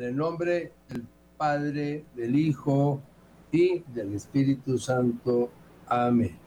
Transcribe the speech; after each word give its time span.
En 0.00 0.06
el 0.06 0.16
nombre 0.16 0.72
del 0.88 1.06
Padre, 1.36 2.06
del 2.16 2.34
Hijo 2.34 3.02
y 3.52 3.80
del 3.80 4.14
Espíritu 4.14 4.78
Santo. 4.78 5.50
Amén. 5.86 6.38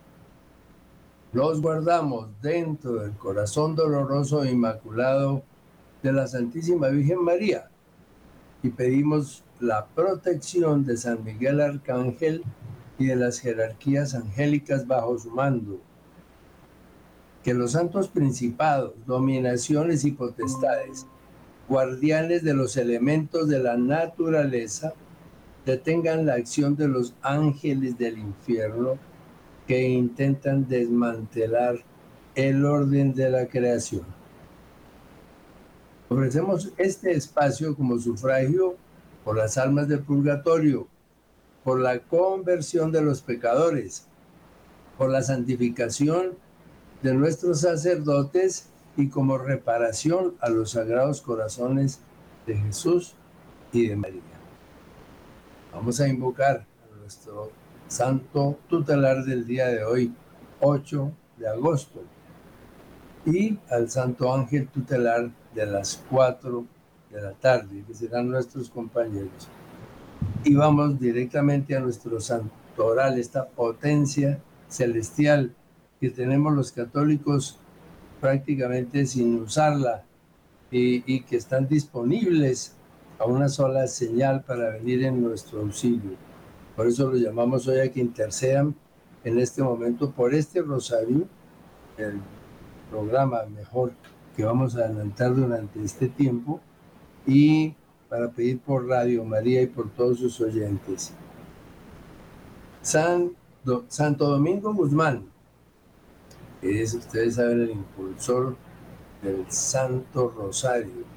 Los 1.33 1.61
guardamos 1.61 2.29
dentro 2.41 2.95
del 2.95 3.11
corazón 3.11 3.75
doloroso 3.75 4.43
e 4.43 4.49
inmaculado 4.49 5.43
de 6.01 6.13
la 6.13 6.25
Santísima 6.25 6.87
Virgen 6.87 7.23
María 7.23 7.69
y 8.63 8.69
pedimos 8.69 9.43
la 9.59 9.85
protección 9.85 10.83
de 10.83 10.97
San 10.97 11.23
Miguel 11.23 11.61
Arcángel 11.61 12.43
y 12.97 13.05
de 13.05 13.15
las 13.15 13.37
jerarquías 13.37 14.15
angélicas 14.15 14.87
bajo 14.87 15.19
su 15.19 15.29
mando. 15.29 15.79
Que 17.43 17.53
los 17.53 17.73
santos 17.73 18.07
principados, 18.07 18.93
dominaciones 19.05 20.05
y 20.05 20.11
potestades, 20.11 21.05
guardianes 21.67 22.43
de 22.43 22.53
los 22.53 22.77
elementos 22.77 23.47
de 23.47 23.59
la 23.59 23.77
naturaleza, 23.77 24.93
detengan 25.65 26.25
la 26.25 26.33
acción 26.33 26.75
de 26.75 26.87
los 26.87 27.15
ángeles 27.21 27.97
del 27.97 28.17
infierno 28.17 28.97
que 29.67 29.81
intentan 29.81 30.67
desmantelar 30.67 31.77
el 32.35 32.65
orden 32.65 33.13
de 33.13 33.29
la 33.29 33.47
creación. 33.47 34.03
Ofrecemos 36.09 36.71
este 36.77 37.11
espacio 37.13 37.75
como 37.75 37.97
sufragio 37.97 38.75
por 39.23 39.37
las 39.37 39.57
almas 39.57 39.87
del 39.87 40.01
purgatorio, 40.01 40.87
por 41.63 41.79
la 41.79 41.99
conversión 41.99 42.91
de 42.91 43.01
los 43.01 43.21
pecadores, 43.21 44.05
por 44.97 45.09
la 45.09 45.23
santificación 45.23 46.33
de 47.01 47.13
nuestros 47.13 47.61
sacerdotes 47.61 48.69
y 48.95 49.09
como 49.09 49.37
reparación 49.37 50.35
a 50.39 50.49
los 50.49 50.71
sagrados 50.71 51.21
corazones 51.21 51.99
de 52.45 52.57
Jesús 52.57 53.15
y 53.71 53.87
de 53.87 53.95
María. 53.95 54.21
Vamos 55.73 55.99
a 55.99 56.07
invocar 56.07 56.65
a 56.83 56.97
nuestro 56.99 57.51
santo 57.87 58.59
tutelar 58.67 59.23
del 59.23 59.45
día 59.45 59.67
de 59.67 59.83
hoy, 59.83 60.13
8 60.59 61.11
de 61.37 61.47
agosto, 61.47 62.01
y 63.25 63.57
al 63.69 63.89
santo 63.89 64.33
ángel 64.33 64.67
tutelar 64.67 65.31
de 65.53 65.65
las 65.65 66.03
4 66.09 66.65
de 67.11 67.21
la 67.21 67.31
tarde, 67.33 67.83
que 67.87 67.93
serán 67.93 68.29
nuestros 68.29 68.69
compañeros. 68.69 69.47
Y 70.43 70.55
vamos 70.55 70.99
directamente 70.99 71.75
a 71.75 71.79
nuestro 71.79 72.19
santoral, 72.19 73.17
esta 73.17 73.47
potencia 73.47 74.39
celestial 74.67 75.55
que 75.99 76.09
tenemos 76.09 76.53
los 76.53 76.71
católicos 76.71 77.59
prácticamente 78.23 79.05
sin 79.05 79.41
usarla 79.41 80.05
y, 80.71 81.23
que 81.23 81.35
están 81.35 81.67
disponibles 81.67 82.73
a 83.19 83.25
una 83.25 83.49
sola 83.49 83.85
señal 83.87 84.45
para 84.45 84.69
venir 84.69 85.03
en 85.03 85.21
nuestro 85.21 85.59
auxilio. 85.59 86.11
Por 86.73 86.87
eso 86.87 87.11
lo 87.11 87.17
llamamos 87.17 87.67
hoy 87.67 87.79
a 87.79 87.91
que 87.91 87.99
intercedan 87.99 88.75
en 89.25 89.39
este 89.39 89.61
momento 89.61 90.11
por 90.11 90.33
este 90.33 90.61
rosario, 90.61 91.27
el 91.97 92.13
programa 92.89 93.43
mejor 93.43 93.91
que 94.37 94.45
vamos 94.45 94.77
a 94.77 94.85
adelantar 94.85 95.35
durante 95.35 95.83
este 95.83 96.07
tiempo 96.07 96.61
y 97.27 97.75
para 98.07 98.31
pedir 98.31 98.57
por 98.59 98.87
Radio 98.87 99.25
María 99.25 99.61
y 99.61 99.67
por 99.67 99.89
todos 99.89 100.19
sus 100.19 100.39
oyentes. 100.39 101.11
San 102.81 103.33
Santo 103.89 104.29
Domingo 104.29 104.73
Guzmán, 104.73 105.32
es, 106.63 106.93
ustedes 106.93 107.35
saben, 107.35 107.61
el 107.61 107.71
impulsor 107.71 108.55
del 109.21 109.45
Santo 109.49 110.33
Rosario. 110.35 111.13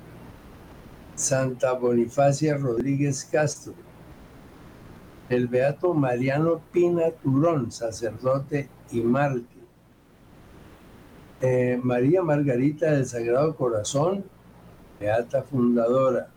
Santa 1.16 1.72
Bonifacia 1.72 2.58
Rodríguez 2.58 3.24
Castro, 3.24 3.72
el 5.30 5.48
Beato 5.48 5.94
Mariano 5.94 6.60
Pina 6.72 7.10
Turón, 7.10 7.72
sacerdote 7.72 8.68
y 8.90 9.00
mártir. 9.00 9.46
Eh, 11.40 11.80
María 11.82 12.22
Margarita 12.22 12.92
del 12.92 13.06
Sagrado 13.06 13.56
Corazón, 13.56 14.24
Beata 15.00 15.42
Fundadora. 15.42 16.28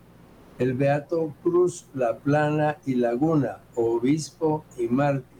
El 0.58 0.74
Beato 0.74 1.34
Cruz 1.42 1.86
La 1.94 2.18
Plana 2.18 2.78
y 2.84 2.94
Laguna, 2.94 3.60
obispo 3.74 4.64
y 4.78 4.88
mártir. 4.88 5.39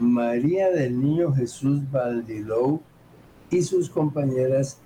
María 0.00 0.70
del 0.70 0.98
Niño 0.98 1.34
Jesús 1.34 1.82
Valdilou 1.90 2.80
y 3.50 3.60
sus 3.62 3.90
compañeras 3.90 4.78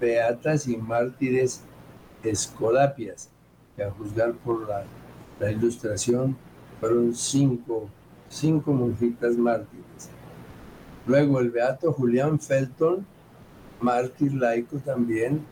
beatas 0.00 0.66
y 0.66 0.76
mártires 0.76 1.62
escolapias, 2.24 3.30
que 3.76 3.84
a 3.84 3.92
juzgar 3.92 4.32
por 4.32 4.68
la, 4.68 4.84
ilustración 5.50 6.36
fueron 6.80 7.14
cinco, 7.14 7.88
cinco 8.28 8.72
monjitas 8.72 9.36
mártires. 9.36 10.10
Luego 11.06 11.38
el 11.38 11.52
beato 11.52 11.92
Julián 11.92 12.40
Felton, 12.40 13.06
mártir 13.80 14.34
laico 14.34 14.78
también. 14.78 15.44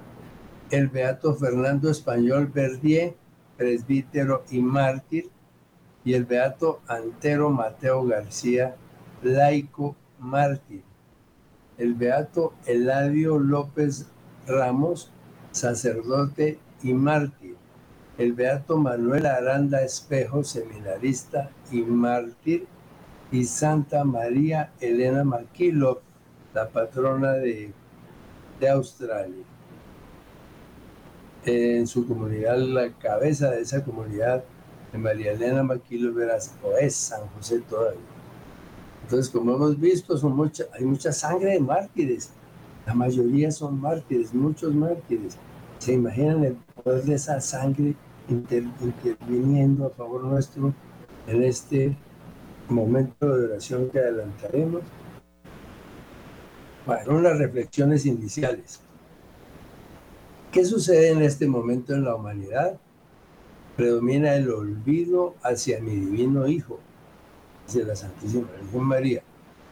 El 0.71 0.89
beato 0.89 1.35
Fernando 1.35 1.89
Español 1.89 2.51
Verdier, 2.53 3.15
presbítero 3.57 4.43
y 4.51 4.61
mártir. 4.61 5.31
Y 6.05 6.15
el 6.15 6.25
beato 6.25 6.81
Antero 6.89 7.51
Mateo 7.51 8.05
García, 8.05 8.75
laico 9.25 9.97
mártir. 10.19 10.83
El 11.79 11.95
beato 11.95 12.55
Eladio 12.67 13.39
López 13.39 14.07
Ramos, 14.47 15.11
sacerdote 15.51 16.59
y 16.83 16.93
mártir 16.93 17.57
el 18.19 18.33
beato 18.33 18.77
Manuel 18.77 19.27
Aranda 19.27 19.83
Espejo, 19.83 20.45
seminarista 20.45 21.51
y 21.71 21.83
mártir, 21.83 22.67
y 23.33 23.45
Santa 23.45 24.05
María 24.05 24.73
Elena 24.81 25.25
Maquilo, 25.25 26.01
la 26.53 26.69
patrona 26.69 27.33
de, 27.33 27.73
Australia. 28.71 29.45
En 31.45 31.87
su 31.87 32.09
comunidad, 32.09 32.57
la 32.57 32.91
cabeza 32.93 33.51
de 33.51 33.61
esa 33.61 33.85
comunidad, 33.85 34.43
de 34.91 34.99
María 34.99 35.33
Elena 35.33 35.63
Maquilo 35.63 36.15
verás, 36.15 36.55
o 36.63 36.73
es 36.79 36.95
San 36.95 37.27
José 37.37 37.61
todavía. 37.61 38.14
Entonces, 39.05 39.31
como 39.31 39.55
hemos 39.55 39.79
visto, 39.79 40.15
hay 40.73 40.85
mucha 40.85 41.13
sangre 41.13 41.53
de 41.53 41.61
mártires. 41.61 42.31
La 42.87 42.95
mayoría 42.95 43.51
son 43.51 43.79
mártires, 43.79 44.33
muchos 44.33 44.75
mártires. 44.75 45.37
¿Se 45.79 45.93
imaginan 45.93 46.43
el 46.43 46.55
poder 46.83 47.05
de 47.05 47.15
esa 47.15 47.39
sangre 47.39 47.95
interviniendo 48.31 49.87
a 49.87 49.91
favor 49.91 50.25
nuestro 50.25 50.73
en 51.27 51.43
este 51.43 51.95
momento 52.71 53.37
de 53.37 53.45
oración 53.45 53.91
que 53.91 53.99
adelantaremos? 53.99 54.81
Bueno, 56.87 57.17
unas 57.17 57.39
reflexiones 57.39 58.07
iniciales. 58.07 58.81
¿Qué 60.51 60.65
sucede 60.65 61.11
en 61.11 61.21
este 61.21 61.47
momento 61.47 61.95
en 61.95 62.05
la 62.05 62.15
humanidad? 62.15 62.79
Predomina 63.77 64.35
el 64.35 64.51
olvido 64.51 65.35
hacia 65.43 65.81
mi 65.81 65.95
divino 65.95 66.47
Hijo, 66.47 66.79
dice 67.67 67.85
la 67.85 67.97
Santísima 67.97 68.49
Virgen 68.61 68.83
María. 68.83 69.23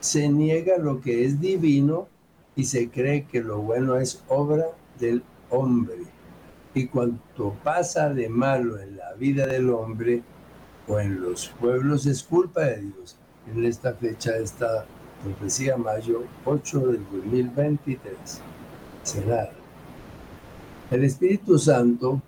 Se 0.00 0.28
niega 0.28 0.78
lo 0.78 1.00
que 1.00 1.24
es 1.24 1.40
divino 1.40 2.08
y 2.56 2.64
se 2.64 2.90
cree 2.90 3.24
que 3.24 3.40
lo 3.40 3.58
bueno 3.58 3.96
es 3.96 4.22
obra 4.28 4.66
del 4.98 5.22
hombre. 5.50 6.04
Y 6.74 6.86
cuanto 6.86 7.54
pasa 7.62 8.10
de 8.10 8.28
malo 8.28 8.80
en 8.80 8.96
la 8.96 9.12
vida 9.14 9.46
del 9.46 9.70
hombre 9.70 10.22
o 10.88 10.98
en 10.98 11.20
los 11.20 11.48
pueblos 11.60 12.06
es 12.06 12.22
culpa 12.22 12.62
de 12.62 12.80
Dios. 12.80 13.16
En 13.52 13.64
esta 13.64 13.92
fecha, 13.94 14.36
esta 14.36 14.86
profecía, 15.22 15.76
mayo 15.76 16.24
8 16.44 16.78
del 16.86 17.04
2023. 17.12 18.14
Será. 19.02 19.50
El 20.90 21.04
Espíritu 21.04 21.58
Santo, 21.58 22.20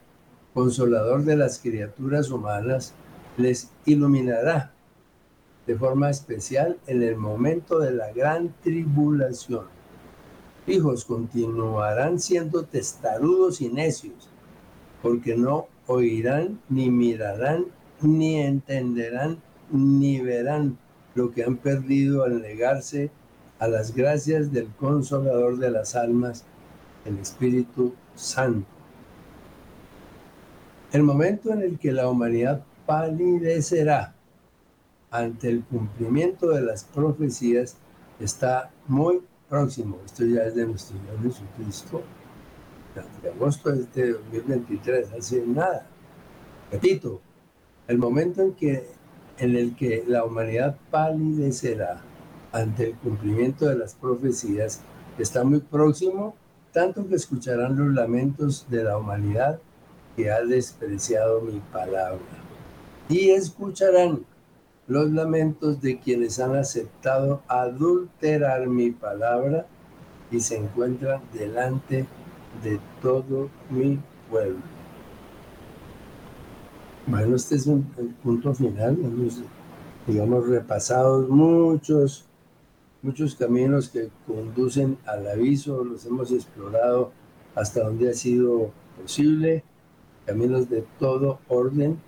consolador 0.52 1.24
de 1.24 1.36
las 1.36 1.58
criaturas 1.58 2.30
humanas, 2.30 2.94
les 3.36 3.70
iluminará 3.84 4.73
de 5.66 5.76
forma 5.76 6.10
especial 6.10 6.78
en 6.86 7.02
el 7.02 7.16
momento 7.16 7.78
de 7.78 7.92
la 7.92 8.12
gran 8.12 8.54
tribulación. 8.62 9.64
Hijos 10.66 11.04
continuarán 11.04 12.20
siendo 12.20 12.64
testarudos 12.64 13.60
y 13.60 13.68
necios, 13.68 14.28
porque 15.02 15.36
no 15.36 15.66
oirán, 15.86 16.60
ni 16.68 16.90
mirarán, 16.90 17.66
ni 18.00 18.40
entenderán, 18.40 19.38
ni 19.70 20.20
verán 20.20 20.78
lo 21.14 21.30
que 21.30 21.44
han 21.44 21.56
perdido 21.56 22.24
al 22.24 22.40
negarse 22.40 23.10
a 23.58 23.68
las 23.68 23.94
gracias 23.94 24.52
del 24.52 24.68
consolador 24.68 25.58
de 25.58 25.70
las 25.70 25.94
almas, 25.94 26.44
el 27.04 27.18
Espíritu 27.18 27.94
Santo. 28.14 28.66
El 30.92 31.02
momento 31.02 31.52
en 31.52 31.62
el 31.62 31.78
que 31.78 31.92
la 31.92 32.08
humanidad 32.08 32.62
palidecerá 32.86 34.13
ante 35.14 35.48
el 35.48 35.62
cumplimiento 35.62 36.48
de 36.50 36.60
las 36.60 36.82
profecías 36.82 37.76
está 38.18 38.72
muy 38.88 39.22
próximo. 39.48 39.98
Esto 40.04 40.24
ya 40.24 40.42
es 40.42 40.56
de 40.56 40.66
nuestro 40.66 40.98
Señor 40.98 41.22
Jesucristo 41.22 42.02
de 43.22 43.30
agosto 43.30 43.70
de 43.70 43.82
este 43.82 44.12
2023, 44.12 45.12
hace 45.12 45.44
nada. 45.46 45.86
Repito, 46.70 47.20
el 47.86 47.98
momento 47.98 48.42
en, 48.42 48.54
que, 48.54 48.88
en 49.38 49.56
el 49.56 49.76
que 49.76 50.04
la 50.06 50.24
humanidad 50.24 50.76
palidecerá 50.90 52.02
ante 52.52 52.88
el 52.88 52.94
cumplimiento 52.96 53.66
de 53.66 53.76
las 53.76 53.94
profecías 53.94 54.80
está 55.18 55.44
muy 55.44 55.60
próximo, 55.60 56.34
tanto 56.72 57.06
que 57.06 57.14
escucharán 57.14 57.76
los 57.76 57.94
lamentos 57.94 58.66
de 58.68 58.82
la 58.82 58.98
humanidad 58.98 59.60
que 60.16 60.32
ha 60.32 60.40
despreciado 60.44 61.40
mi 61.40 61.60
palabra. 61.72 62.18
Y 63.08 63.30
escucharán 63.30 64.24
los 64.86 65.10
lamentos 65.10 65.80
de 65.80 65.98
quienes 65.98 66.38
han 66.38 66.56
aceptado 66.56 67.42
adulterar 67.48 68.66
mi 68.66 68.90
palabra 68.90 69.66
y 70.30 70.40
se 70.40 70.56
encuentran 70.56 71.22
delante 71.32 72.06
de 72.62 72.80
todo 73.00 73.48
mi 73.70 73.98
pueblo. 74.30 74.58
Bueno, 77.06 77.36
este 77.36 77.56
es 77.56 77.66
un, 77.66 77.86
el 77.98 78.08
punto 78.08 78.54
final. 78.54 78.98
Hemos, 79.02 79.42
digamos, 80.06 80.46
repasado 80.46 81.26
muchos, 81.28 82.24
muchos 83.02 83.34
caminos 83.34 83.88
que 83.88 84.08
conducen 84.26 84.98
al 85.06 85.26
aviso, 85.28 85.84
los 85.84 86.04
hemos 86.06 86.32
explorado 86.32 87.12
hasta 87.54 87.84
donde 87.84 88.10
ha 88.10 88.14
sido 88.14 88.70
posible, 89.00 89.62
caminos 90.26 90.68
de 90.70 90.84
todo 90.98 91.38
orden, 91.48 91.98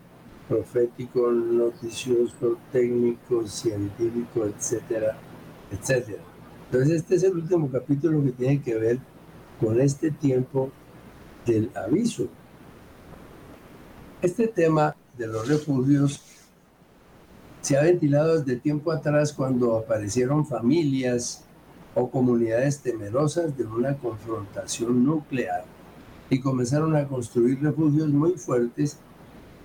profético, 0.49 1.31
noticioso, 1.31 2.59
técnico, 2.73 3.47
científico, 3.47 4.45
etcétera, 4.45 5.17
etcétera. 5.71 6.23
Entonces 6.67 6.97
este 6.97 7.15
es 7.17 7.23
el 7.25 7.35
último 7.35 7.71
capítulo 7.71 8.23
que 8.23 8.33
tiene 8.33 8.63
que 8.63 8.75
ver 8.75 8.99
con 9.61 9.81
este 9.81 10.11
tiempo 10.11 10.71
del 11.45 11.71
aviso. 11.75 12.29
Este 14.23 14.49
tema 14.49 14.97
de 15.17 15.27
los 15.27 15.49
refugios 15.49 16.23
se 17.61 17.77
ha 17.77 17.83
ventilado 17.83 18.39
desde 18.39 18.61
tiempo 18.61 18.93
atrás 18.93 19.33
cuando 19.33 19.77
aparecieron 19.77 20.47
familias 20.47 21.45
o 21.95 22.11
comunidades 22.11 22.81
temerosas 22.81 23.57
de 23.57 23.65
una 23.65 23.97
confrontación 23.97 25.05
nuclear 25.05 25.65
y 26.29 26.41
comenzaron 26.41 26.95
a 26.97 27.07
construir 27.07 27.61
refugios 27.63 28.09
muy 28.09 28.33
fuertes 28.33 28.99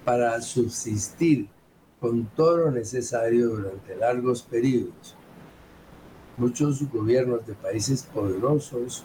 para 0.03 0.41
subsistir 0.41 1.47
con 1.99 2.25
todo 2.35 2.57
lo 2.57 2.71
necesario 2.71 3.49
durante 3.49 3.95
largos 3.95 4.41
periodos. 4.41 5.15
Muchos 6.37 6.81
gobiernos 6.89 7.45
de 7.45 7.53
países 7.53 8.03
poderosos 8.03 9.03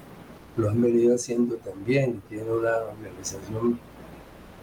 lo 0.56 0.70
han 0.70 0.80
venido 0.80 1.14
haciendo 1.14 1.56
también, 1.56 2.22
tienen 2.28 2.50
una 2.50 2.76
organización 2.78 3.78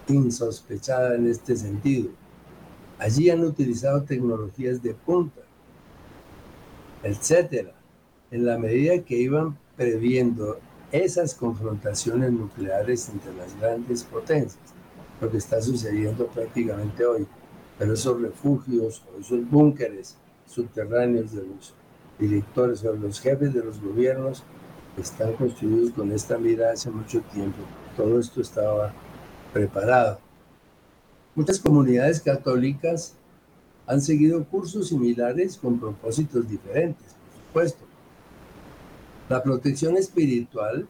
insospechada 0.07 1.15
en 1.15 1.27
este 1.27 1.55
sentido. 1.55 2.09
Allí 2.97 3.29
han 3.29 3.43
utilizado 3.43 4.01
tecnologías 4.03 4.81
de 4.81 4.95
punta, 4.95 5.41
etcétera, 7.03 7.73
en 8.31 8.45
la 8.45 8.57
medida 8.57 9.03
que 9.03 9.17
iban 9.17 9.57
previendo 9.77 10.57
esas 10.91 11.35
confrontaciones 11.35 12.31
nucleares 12.31 13.09
entre 13.09 13.33
las 13.35 13.59
grandes 13.59 14.03
potencias 14.03 14.73
lo 15.21 15.29
que 15.29 15.37
está 15.37 15.61
sucediendo 15.61 16.27
prácticamente 16.27 17.05
hoy. 17.05 17.27
Pero 17.77 17.93
esos 17.93 18.21
refugios 18.21 19.03
o 19.13 19.19
esos 19.19 19.49
búnkeres 19.49 20.17
subterráneos 20.45 21.31
de 21.31 21.43
los 21.43 21.73
directores 22.19 22.83
o 22.83 22.93
los 22.93 23.19
jefes 23.19 23.53
de 23.53 23.63
los 23.63 23.81
gobiernos 23.81 24.43
están 24.97 25.33
construidos 25.33 25.91
con 25.91 26.11
esta 26.11 26.37
mira 26.37 26.71
hace 26.71 26.89
mucho 26.89 27.21
tiempo. 27.33 27.59
Todo 27.97 28.19
esto 28.19 28.41
estaba 28.41 28.93
preparado. 29.51 30.19
Muchas 31.35 31.59
comunidades 31.59 32.21
católicas 32.21 33.15
han 33.87 34.01
seguido 34.01 34.45
cursos 34.45 34.89
similares 34.89 35.57
con 35.57 35.79
propósitos 35.79 36.47
diferentes, 36.47 37.07
por 37.07 37.45
supuesto. 37.47 37.85
La 39.29 39.41
protección 39.41 39.97
espiritual 39.97 40.87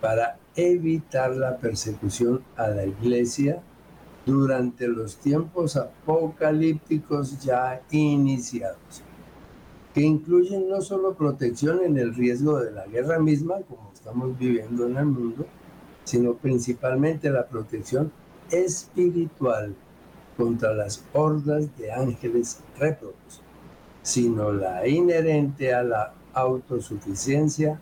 para 0.00 0.38
evitar 0.56 1.34
la 1.34 1.58
persecución 1.58 2.42
a 2.56 2.68
la 2.68 2.84
iglesia 2.84 3.62
durante 4.26 4.88
los 4.88 5.16
tiempos 5.16 5.76
apocalípticos 5.76 7.42
ya 7.42 7.82
iniciados, 7.90 9.02
que 9.92 10.00
incluyen 10.00 10.68
no 10.68 10.80
solo 10.80 11.14
protección 11.14 11.82
en 11.84 11.98
el 11.98 12.14
riesgo 12.14 12.58
de 12.58 12.72
la 12.72 12.86
guerra 12.86 13.18
misma, 13.18 13.56
como 13.68 13.90
estamos 13.92 14.38
viviendo 14.38 14.86
en 14.86 14.96
el 14.96 15.06
mundo, 15.06 15.46
sino 16.04 16.34
principalmente 16.34 17.30
la 17.30 17.46
protección 17.46 18.12
espiritual 18.50 19.74
contra 20.36 20.74
las 20.74 21.04
hordas 21.12 21.76
de 21.78 21.92
ángeles 21.92 22.60
réprobos, 22.78 23.42
sino 24.02 24.52
la 24.52 24.86
inherente 24.86 25.72
a 25.72 25.82
la 25.82 26.14
autosuficiencia 26.32 27.80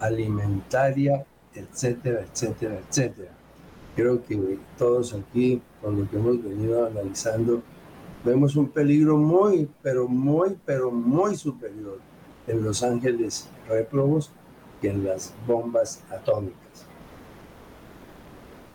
alimentaria 0.00 1.24
etcétera, 1.54 2.24
etcétera, 2.30 2.80
etcétera. 2.88 3.30
Creo 3.94 4.24
que 4.24 4.58
todos 4.78 5.14
aquí, 5.14 5.60
con 5.80 6.00
lo 6.00 6.10
que 6.10 6.16
hemos 6.16 6.42
venido 6.42 6.86
analizando, 6.86 7.62
vemos 8.24 8.56
un 8.56 8.68
peligro 8.68 9.16
muy, 9.16 9.68
pero 9.82 10.08
muy, 10.08 10.56
pero 10.64 10.90
muy 10.90 11.36
superior 11.36 11.98
en 12.46 12.62
los 12.62 12.82
ángeles 12.82 13.48
réprobos 13.68 14.30
que 14.80 14.90
en 14.90 15.04
las 15.04 15.34
bombas 15.46 16.02
atómicas. 16.10 16.86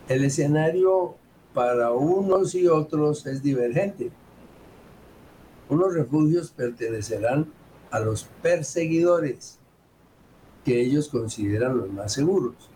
El 0.08 0.24
escenario 0.24 1.16
para 1.52 1.92
unos 1.92 2.54
y 2.54 2.66
otros 2.66 3.26
es 3.26 3.42
divergente. 3.42 4.10
Unos 5.68 5.94
refugios 5.94 6.50
pertenecerán 6.50 7.52
a 7.90 8.00
los 8.00 8.24
perseguidores, 8.42 9.57
que 10.68 10.82
ellos 10.82 11.08
consideran 11.08 11.78
los 11.78 11.90
más 11.90 12.12
seguros, 12.12 12.68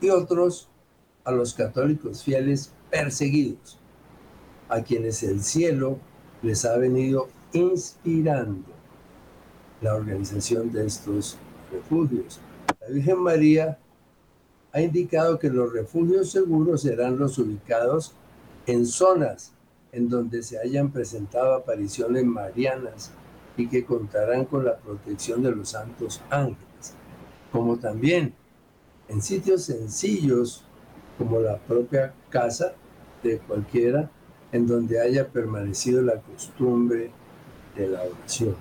y 0.00 0.10
otros 0.10 0.68
a 1.24 1.32
los 1.32 1.54
católicos 1.54 2.22
fieles 2.22 2.72
perseguidos, 2.88 3.80
a 4.68 4.80
quienes 4.82 5.24
el 5.24 5.42
cielo 5.42 5.98
les 6.40 6.64
ha 6.64 6.78
venido 6.78 7.28
inspirando 7.52 8.68
la 9.80 9.96
organización 9.96 10.70
de 10.70 10.86
estos 10.86 11.36
refugios. 11.72 12.38
La 12.80 12.94
Virgen 12.94 13.18
María 13.18 13.76
ha 14.72 14.80
indicado 14.80 15.40
que 15.40 15.50
los 15.50 15.72
refugios 15.72 16.30
seguros 16.30 16.82
serán 16.82 17.18
los 17.18 17.38
ubicados 17.38 18.14
en 18.66 18.86
zonas 18.86 19.52
en 19.90 20.08
donde 20.08 20.44
se 20.44 20.60
hayan 20.60 20.92
presentado 20.92 21.54
apariciones 21.54 22.24
marianas 22.24 23.10
y 23.56 23.66
que 23.66 23.84
contarán 23.84 24.44
con 24.44 24.64
la 24.64 24.76
protección 24.76 25.42
de 25.42 25.50
los 25.50 25.70
santos 25.70 26.22
ángeles 26.30 26.75
como 27.56 27.78
también 27.78 28.34
en 29.08 29.22
sitios 29.22 29.64
sencillos 29.64 30.62
como 31.16 31.40
la 31.40 31.56
propia 31.56 32.12
casa 32.28 32.74
de 33.22 33.38
cualquiera 33.38 34.10
en 34.52 34.66
donde 34.66 35.00
haya 35.00 35.26
permanecido 35.26 36.02
la 36.02 36.20
costumbre 36.20 37.10
de 37.74 37.88
la 37.88 38.02
oración. 38.02 38.56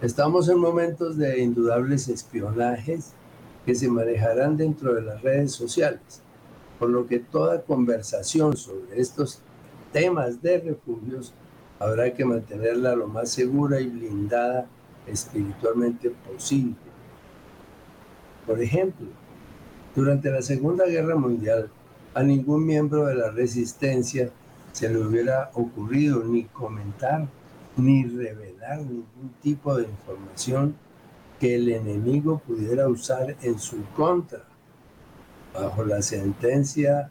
Estamos 0.00 0.48
en 0.48 0.58
momentos 0.58 1.16
de 1.16 1.40
indudables 1.40 2.08
espionajes 2.08 3.12
que 3.64 3.76
se 3.76 3.88
manejarán 3.88 4.56
dentro 4.56 4.92
de 4.92 5.02
las 5.02 5.22
redes 5.22 5.52
sociales, 5.52 6.22
por 6.80 6.90
lo 6.90 7.06
que 7.06 7.20
toda 7.20 7.62
conversación 7.62 8.56
sobre 8.56 9.00
estos 9.00 9.42
temas 9.92 10.42
de 10.42 10.58
refugios 10.58 11.32
habrá 11.78 12.12
que 12.12 12.24
mantenerla 12.24 12.96
lo 12.96 13.06
más 13.06 13.30
segura 13.30 13.80
y 13.80 13.86
blindada 13.86 14.66
espiritualmente 15.06 16.10
posible 16.10 16.91
por 18.46 18.60
ejemplo, 18.60 19.06
durante 19.94 20.30
la 20.30 20.42
Segunda 20.42 20.86
Guerra 20.86 21.16
Mundial, 21.16 21.70
a 22.14 22.22
ningún 22.22 22.66
miembro 22.66 23.06
de 23.06 23.14
la 23.14 23.30
resistencia 23.30 24.30
se 24.72 24.88
le 24.88 24.98
hubiera 24.98 25.50
ocurrido 25.54 26.24
ni 26.24 26.44
comentar 26.44 27.26
ni 27.76 28.04
revelar 28.04 28.78
ningún 28.78 29.32
tipo 29.42 29.76
de 29.76 29.84
información 29.84 30.74
que 31.40 31.54
el 31.54 31.70
enemigo 31.70 32.40
pudiera 32.46 32.88
usar 32.88 33.36
en 33.42 33.58
su 33.58 33.84
contra, 33.96 34.44
bajo 35.54 35.84
la 35.84 36.02
sentencia 36.02 37.10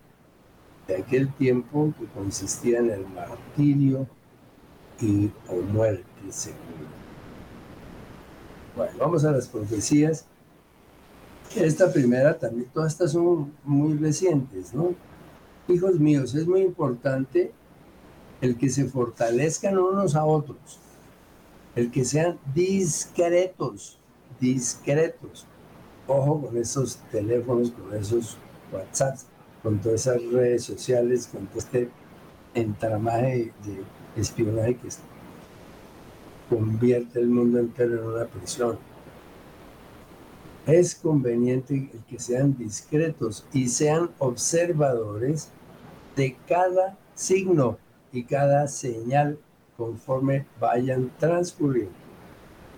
de 0.88 0.98
aquel 0.98 1.34
tiempo 1.34 1.94
que 2.00 2.06
consistía 2.08 2.80
en 2.80 2.92
el 2.92 3.06
martirio 3.08 4.08
y 5.00 5.30
o 5.50 5.56
muerte 5.62 6.06
segura. 6.30 6.62
Bueno, 8.76 8.94
vamos 9.00 9.26
a 9.26 9.32
las 9.32 9.48
profecías 9.48 10.26
esta 11.56 11.92
primera 11.92 12.38
también, 12.38 12.70
todas 12.74 12.94
estas 12.94 13.12
son 13.12 13.52
muy 13.64 13.98
recientes, 13.98 14.74
¿no? 14.74 14.94
Hijos 15.68 16.00
míos, 16.00 16.34
es 16.36 16.48
muy 16.48 16.62
importante 16.62 17.52
el 18.42 18.58
que 18.58 18.70
se 18.70 18.86
fortalezcan 18.86 19.78
unos 19.78 20.16
a 20.16 20.26
otros, 20.26 20.80
el 21.76 21.92
que 21.92 22.04
sean 22.06 22.40
discretos, 22.54 24.00
discretos. 24.40 25.46
Ojo 26.08 26.42
con 26.42 26.58
esos 26.58 26.98
teléfonos, 27.12 27.72
con 27.72 27.94
esos 27.94 28.38
WhatsApps, 28.74 29.26
con 29.62 29.80
todas 29.80 30.02
esas 30.02 30.24
redes 30.32 30.64
sociales, 30.64 31.28
con 31.32 31.46
todo 31.48 31.60
este 31.60 31.90
entramaje 32.54 33.54
de 33.64 34.22
espionaje 34.22 34.76
que 34.76 34.90
convierte 36.50 37.20
el 37.20 37.30
mundo 37.30 37.60
entero 37.60 38.00
en 38.00 38.06
una 38.16 38.26
prisión. 38.26 38.78
Es 40.66 40.96
conveniente 40.96 41.90
que 42.08 42.20
sean 42.20 42.58
discretos 42.58 43.46
y 43.52 43.68
sean 43.68 44.12
observadores 44.20 45.50
de 46.16 46.38
cada 46.48 46.98
signo 47.16 47.78
y 48.12 48.24
cada 48.24 48.68
señal 48.68 49.40
conforme 49.78 50.46
vayan 50.60 51.12
transcurriendo. 51.20 51.94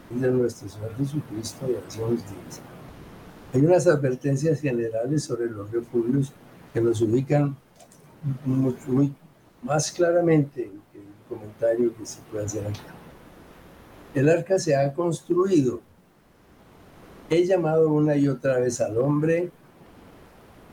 De 0.10 0.30
nuestro 0.30 0.70
Señor 0.70 0.96
Jesucristo 0.96 1.68
y 1.68 1.76
hace 1.76 2.04
unos 2.04 2.20
días. 2.20 2.62
Hay 3.54 3.62
unas 3.62 3.88
advertencias 3.88 4.62
generales 4.62 5.24
sobre 5.24 5.48
los 5.48 5.72
refugios 5.72 6.32
que 6.74 6.82
nos 6.82 7.02
ubican 7.02 7.56
muy, 8.46 9.14
más 9.62 9.92
claramente 9.92 10.72
que 10.92 11.00
el 11.00 11.06
comentario 11.28 11.96
que 11.96 12.06
se 12.06 12.20
puede 12.32 12.46
hacer 12.46 12.66
acá. 12.66 12.94
El 14.14 14.30
arca 14.30 14.60
se 14.60 14.76
ha 14.76 14.94
construido. 14.94 15.82
He 17.34 17.48
llamado 17.48 17.90
una 17.90 18.16
y 18.16 18.28
otra 18.28 18.60
vez 18.60 18.80
al 18.80 18.96
hombre 19.00 19.50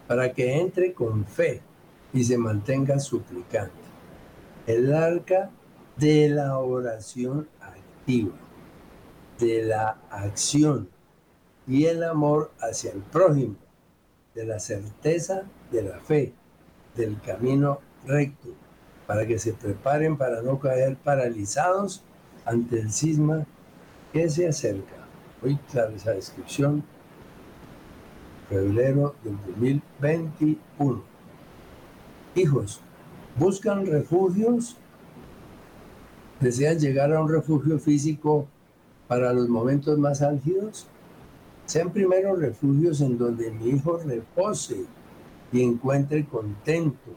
para 0.06 0.34
que 0.34 0.60
entre 0.60 0.92
con 0.92 1.24
fe 1.24 1.62
y 2.12 2.22
se 2.22 2.36
mantenga 2.36 2.98
suplicante. 2.98 3.72
El 4.66 4.92
arca 4.92 5.48
de 5.96 6.28
la 6.28 6.58
oración 6.58 7.48
activa, 7.62 8.34
de 9.38 9.62
la 9.62 9.96
acción 10.10 10.90
y 11.66 11.86
el 11.86 12.04
amor 12.04 12.50
hacia 12.60 12.92
el 12.92 13.00
prójimo, 13.00 13.56
de 14.34 14.44
la 14.44 14.58
certeza 14.60 15.44
de 15.70 15.80
la 15.80 15.98
fe, 15.98 16.34
del 16.94 17.18
camino 17.22 17.80
recto, 18.04 18.50
para 19.06 19.26
que 19.26 19.38
se 19.38 19.54
preparen 19.54 20.18
para 20.18 20.42
no 20.42 20.60
caer 20.60 20.98
paralizados 20.98 22.02
ante 22.44 22.80
el 22.80 22.92
cisma 22.92 23.46
que 24.12 24.28
se 24.28 24.46
acerca. 24.46 24.99
Hoy 25.42 25.58
claro 25.70 25.96
esa 25.96 26.10
descripción, 26.10 26.84
febrero 28.50 29.14
del 29.24 29.38
2021. 29.46 31.02
Hijos, 32.34 32.82
buscan 33.38 33.86
refugios, 33.86 34.76
desean 36.40 36.78
llegar 36.78 37.14
a 37.14 37.22
un 37.22 37.30
refugio 37.30 37.78
físico 37.78 38.46
para 39.08 39.32
los 39.32 39.48
momentos 39.48 39.98
más 39.98 40.20
álgidos. 40.20 40.86
Sean 41.64 41.90
primero 41.90 42.36
refugios 42.36 43.00
en 43.00 43.16
donde 43.16 43.50
mi 43.50 43.70
hijo 43.70 43.96
repose 43.96 44.84
y 45.52 45.62
encuentre 45.62 46.26
contento 46.26 47.12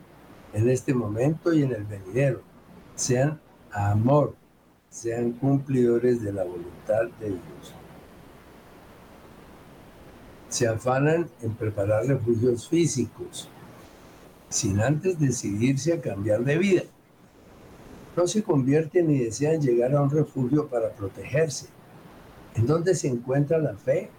en 0.54 0.70
este 0.70 0.94
momento 0.94 1.54
y 1.54 1.64
en 1.64 1.74
el 1.74 1.84
venidero. 1.84 2.42
Sean 2.96 3.38
amor, 3.70 4.34
sean 4.90 5.34
cumplidores 5.34 6.22
de 6.22 6.32
la 6.32 6.46
voluntad 6.46 7.10
de 7.20 7.32
Dios. 7.32 7.83
Se 10.54 10.68
afanan 10.68 11.28
en 11.42 11.56
preparar 11.56 12.06
refugios 12.06 12.70
físicos, 12.70 13.50
sin 14.50 14.82
antes 14.82 15.20
decidirse 15.20 15.94
a 15.94 16.00
cambiar 16.00 16.44
de 16.44 16.60
vida. 16.60 16.84
No 18.16 18.28
se 18.28 18.44
convierten 18.44 19.08
ni 19.08 19.18
desean 19.18 19.60
llegar 19.60 19.96
a 19.96 20.04
un 20.04 20.12
refugio 20.12 20.68
para 20.68 20.92
protegerse. 20.92 21.70
¿En 22.54 22.68
dónde 22.68 22.94
se 22.94 23.08
encuentra 23.08 23.58
la 23.58 23.74
fe? 23.74 24.12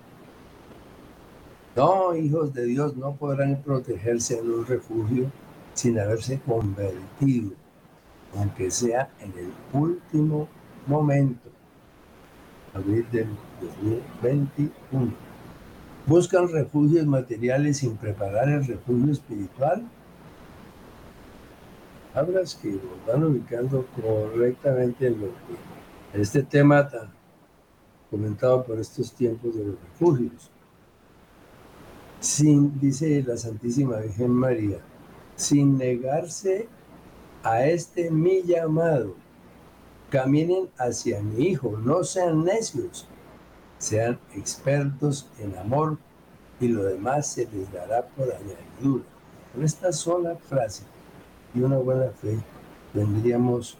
No, 1.76 2.16
hijos 2.16 2.52
de 2.52 2.64
Dios 2.64 2.96
no 2.96 3.14
podrán 3.14 3.62
protegerse 3.62 4.36
en 4.36 4.50
un 4.50 4.66
refugio 4.66 5.30
sin 5.72 6.00
haberse 6.00 6.40
convertido, 6.40 7.52
aunque 8.36 8.72
sea 8.72 9.08
en 9.20 9.32
el 9.38 9.52
último 9.72 10.48
momento. 10.88 11.48
Abril 12.74 13.06
del 13.12 13.28
2021. 13.60 15.33
¿Buscan 16.06 16.48
refugios 16.48 17.06
materiales 17.06 17.78
sin 17.78 17.96
preparar 17.96 18.50
el 18.50 18.66
refugio 18.66 19.10
espiritual? 19.10 19.88
Hablas 22.12 22.54
que 22.56 22.72
nos 22.72 23.06
van 23.06 23.24
ubicando 23.24 23.86
correctamente 23.96 25.06
en, 25.06 25.20
lo 25.20 25.28
que, 25.28 26.20
este 26.20 26.42
tema 26.42 26.86
tan 26.86 27.10
comentado 28.10 28.64
por 28.64 28.78
estos 28.78 29.12
tiempos 29.14 29.56
de 29.56 29.64
los 29.64 29.76
refugios. 29.80 30.50
Sin, 32.20 32.78
dice 32.78 33.24
la 33.26 33.38
Santísima 33.38 33.96
Virgen 33.96 34.30
María, 34.30 34.78
sin 35.36 35.78
negarse 35.78 36.68
a 37.42 37.64
este 37.64 38.10
mi 38.10 38.42
llamado, 38.42 39.14
caminen 40.10 40.68
hacia 40.76 41.22
mi 41.22 41.46
Hijo, 41.46 41.78
no 41.78 42.04
sean 42.04 42.44
necios, 42.44 43.08
sean 43.84 44.18
expertos 44.34 45.28
en 45.38 45.58
amor 45.58 45.98
y 46.58 46.68
lo 46.68 46.84
demás 46.84 47.26
se 47.26 47.46
les 47.52 47.70
dará 47.70 48.06
por 48.06 48.32
añadidura. 48.32 49.04
Con 49.52 49.62
esta 49.62 49.92
sola 49.92 50.36
frase 50.36 50.84
y 51.54 51.60
una 51.60 51.76
buena 51.76 52.08
fe 52.10 52.38
tendríamos 52.94 53.76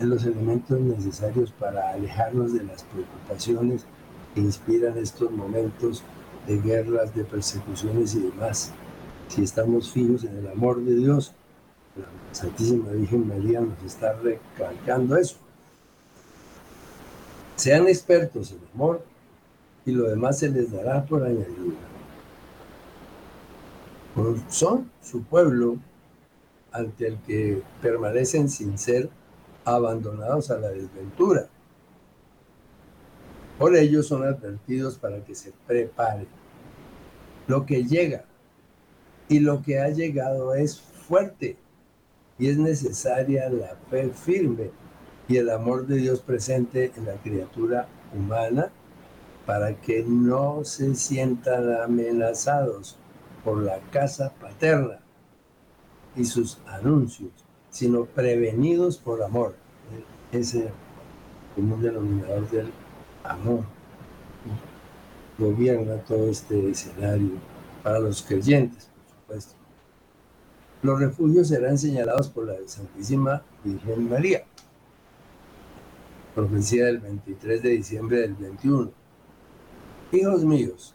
los 0.00 0.24
elementos 0.24 0.78
necesarios 0.80 1.50
para 1.50 1.92
alejarnos 1.92 2.52
de 2.52 2.64
las 2.64 2.82
preocupaciones 2.82 3.86
que 4.34 4.42
inspiran 4.42 4.98
estos 4.98 5.30
momentos 5.30 6.02
de 6.46 6.60
guerras, 6.60 7.14
de 7.14 7.24
persecuciones 7.24 8.14
y 8.14 8.20
demás. 8.20 8.72
Si 9.28 9.42
estamos 9.42 9.92
fijos 9.92 10.24
en 10.24 10.36
el 10.36 10.48
amor 10.48 10.84
de 10.84 10.94
Dios, 10.94 11.32
la 11.96 12.04
Santísima 12.34 12.90
Virgen 12.90 13.26
María 13.28 13.60
nos 13.60 13.82
está 13.82 14.12
recalcando 14.12 15.16
eso. 15.16 15.36
Sean 17.56 17.88
expertos 17.88 18.52
en 18.52 18.58
amor 18.74 19.11
y 19.84 19.92
lo 19.92 20.08
demás 20.08 20.38
se 20.38 20.48
les 20.48 20.70
dará 20.70 21.04
por 21.04 21.24
añadidura. 21.24 21.76
Son 24.48 24.90
su 25.02 25.22
pueblo 25.22 25.78
ante 26.70 27.08
el 27.08 27.18
que 27.20 27.62
permanecen 27.80 28.48
sin 28.48 28.78
ser 28.78 29.08
abandonados 29.64 30.50
a 30.50 30.58
la 30.58 30.68
desventura. 30.68 31.48
Por 33.58 33.76
ello 33.76 34.02
son 34.02 34.24
advertidos 34.24 34.98
para 34.98 35.24
que 35.24 35.34
se 35.34 35.52
preparen. 35.66 36.26
Lo 37.46 37.66
que 37.66 37.84
llega 37.84 38.24
y 39.28 39.40
lo 39.40 39.62
que 39.62 39.80
ha 39.80 39.88
llegado 39.88 40.54
es 40.54 40.80
fuerte 40.80 41.56
y 42.38 42.48
es 42.48 42.58
necesaria 42.58 43.48
la 43.48 43.76
fe 43.90 44.10
firme 44.10 44.70
y 45.28 45.36
el 45.36 45.50
amor 45.50 45.86
de 45.86 45.96
Dios 45.96 46.20
presente 46.20 46.92
en 46.96 47.06
la 47.06 47.14
criatura 47.14 47.88
humana 48.14 48.70
para 49.46 49.74
que 49.80 50.04
no 50.04 50.64
se 50.64 50.94
sientan 50.94 51.74
amenazados 51.82 52.96
por 53.44 53.62
la 53.62 53.78
casa 53.90 54.32
paterna 54.40 55.00
y 56.14 56.24
sus 56.24 56.58
anuncios, 56.66 57.30
sino 57.70 58.04
prevenidos 58.04 58.98
por 58.98 59.22
amor. 59.22 59.54
Ese 60.30 60.70
común 61.54 61.82
denominador 61.82 62.48
del 62.50 62.70
amor 63.24 63.64
gobierna 65.38 65.96
todo 65.98 66.28
este 66.28 66.70
escenario 66.70 67.32
para 67.82 67.98
los 67.98 68.22
creyentes, 68.22 68.88
por 68.94 69.16
supuesto. 69.16 69.54
Los 70.82 71.00
refugios 71.00 71.48
serán 71.48 71.78
señalados 71.78 72.28
por 72.28 72.46
la 72.46 72.54
Santísima 72.66 73.42
Virgen 73.64 74.08
María. 74.08 74.44
Profecía 76.34 76.86
del 76.86 76.98
23 76.98 77.62
de 77.62 77.68
diciembre 77.70 78.18
del 78.18 78.34
21. 78.34 79.01
Hijos 80.12 80.44
míos, 80.44 80.94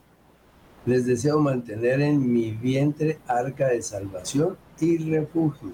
les 0.86 1.08
deseo 1.08 1.40
mantener 1.40 2.02
en 2.02 2.32
mi 2.32 2.52
vientre 2.52 3.18
arca 3.26 3.70
de 3.70 3.82
salvación 3.82 4.58
y 4.80 5.00
refugio 5.00 5.72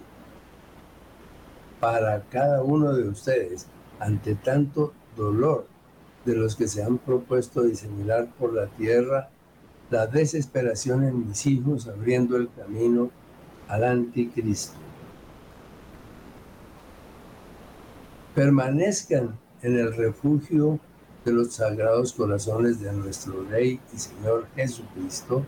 para 1.81 2.23
cada 2.29 2.63
uno 2.63 2.93
de 2.93 3.09
ustedes 3.09 3.67
ante 3.99 4.35
tanto 4.35 4.93
dolor 5.17 5.67
de 6.23 6.35
los 6.35 6.55
que 6.55 6.69
se 6.69 6.83
han 6.83 6.97
propuesto 6.97 7.63
diseminar 7.63 8.29
por 8.39 8.53
la 8.53 8.67
tierra 8.67 9.29
la 9.89 10.07
desesperación 10.07 11.03
en 11.03 11.27
mis 11.27 11.45
hijos 11.45 11.89
abriendo 11.89 12.37
el 12.37 12.49
camino 12.49 13.11
al 13.67 13.83
anticristo. 13.83 14.77
Permanezcan 18.35 19.37
en 19.61 19.77
el 19.77 19.93
refugio 19.93 20.79
de 21.25 21.31
los 21.31 21.53
sagrados 21.53 22.13
corazones 22.13 22.79
de 22.81 22.91
nuestro 22.91 23.43
Rey 23.49 23.79
y 23.93 23.97
Señor 23.97 24.47
Jesucristo 24.55 25.45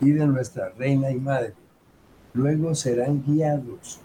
y 0.00 0.10
de 0.10 0.26
nuestra 0.26 0.70
Reina 0.70 1.10
y 1.10 1.20
Madre. 1.20 1.54
Luego 2.34 2.74
serán 2.74 3.22
guiados, 3.24 4.00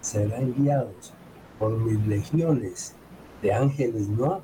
serán 0.00 0.54
guiados 0.54 1.12
por 1.58 1.76
mis 1.76 2.06
legiones 2.06 2.94
de 3.42 3.52
ángeles, 3.52 4.08
no 4.08 4.42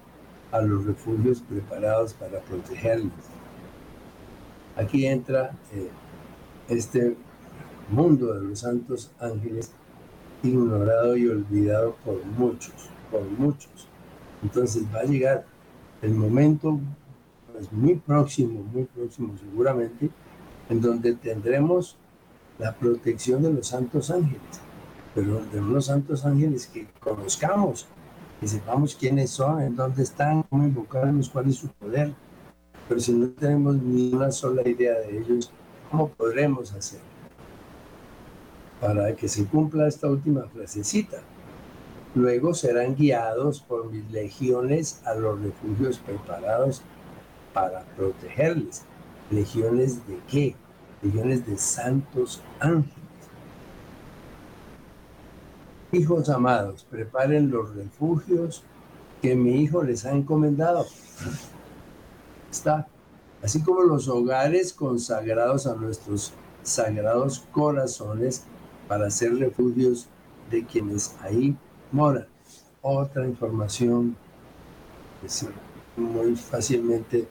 a 0.53 0.61
los 0.61 0.85
refugios 0.85 1.41
preparados 1.41 2.15
para 2.15 2.41
protegerlos. 2.41 3.13
Aquí 4.77 5.07
entra 5.07 5.53
eh, 5.73 5.89
este 6.69 7.17
mundo 7.89 8.35
de 8.35 8.43
los 8.43 8.61
santos 8.61 9.11
ángeles 9.19 9.71
ignorado 10.43 11.17
y 11.17 11.29
olvidado 11.29 11.97
por 12.05 12.25
muchos, 12.25 12.91
por 13.11 13.23
muchos. 13.23 13.89
Entonces 14.43 14.85
va 14.95 15.01
a 15.01 15.05
llegar 15.05 15.47
el 16.07 16.15
momento 16.15 16.79
pues, 17.53 17.73
muy 17.73 17.97
próximo, 17.97 18.63
muy 18.73 18.85
próximo 18.85 19.35
seguramente, 19.39 20.09
en 20.69 20.81
donde 20.81 21.15
tendremos 21.15 21.97
la 22.59 22.73
protección 22.73 23.43
de 23.43 23.53
los 23.53 23.67
santos 23.67 24.11
ángeles, 24.11 24.41
pero 25.15 25.41
de 25.53 25.61
unos 25.61 25.87
santos 25.87 26.25
ángeles 26.25 26.69
que 26.69 26.87
conozcamos, 27.01 27.89
que 28.41 28.47
sepamos 28.47 28.95
quiénes 28.95 29.31
son, 29.31 29.61
en 29.61 29.75
dónde 29.75 30.05
están, 30.05 30.45
cómo 30.45 30.65
invocarlos, 30.65 31.29
cuál 31.29 31.49
es 31.49 31.57
su 31.57 31.69
poder. 31.69 32.13
Pero 32.89 33.01
si 33.01 33.13
no 33.13 33.29
tenemos 33.31 33.77
ni 33.77 34.13
una 34.15 34.31
sola 34.31 34.67
idea 34.67 34.95
de 35.01 35.19
ellos, 35.19 35.51
¿cómo 35.91 36.09
podremos 36.09 36.73
hacer? 36.73 37.01
Para 38.81 39.15
que 39.17 39.27
se 39.27 39.45
cumpla 39.45 39.89
esta 39.89 40.07
última 40.07 40.43
frasecita. 40.43 41.19
Luego 42.17 42.55
serán 42.55 42.97
guiados 42.97 43.61
por 43.61 43.93
mis 43.93 44.11
legiones 44.11 45.03
a 45.05 45.15
los 45.15 45.39
refugios 45.39 45.99
preparados 45.99 46.81
para 47.53 47.83
protegerles. 47.95 48.85
¿Legiones 49.31 50.07
de 50.09 50.19
qué? 50.27 50.57
Legiones 51.03 51.47
de 51.47 51.59
santos 51.59 52.41
ángeles. 52.59 52.97
Hijos 55.93 56.31
amados, 56.31 56.87
preparen 56.89 57.51
los 57.51 57.75
refugios 57.75 58.65
que 59.21 59.37
mi 59.37 59.61
hijo 59.61 59.83
les 59.83 60.07
ha 60.07 60.13
encomendado. 60.13 60.87
Está. 62.51 62.89
Así 63.43 63.63
como 63.63 63.83
los 63.83 64.09
hogares 64.09 64.73
consagrados 64.73 65.67
a 65.67 65.75
nuestros 65.75 66.33
sagrados 66.63 67.47
corazones 67.53 68.45
para 68.89 69.11
ser 69.11 69.35
refugios 69.35 70.09
de 70.51 70.65
quienes 70.65 71.15
ahí 71.21 71.55
moran. 71.93 72.27
Otra 72.83 73.27
información 73.27 74.17
muy 75.97 76.37
fácilmente 76.37 77.27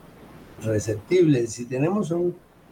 receptible. 0.64 1.48
Si 1.48 1.66
tenemos 1.66 2.14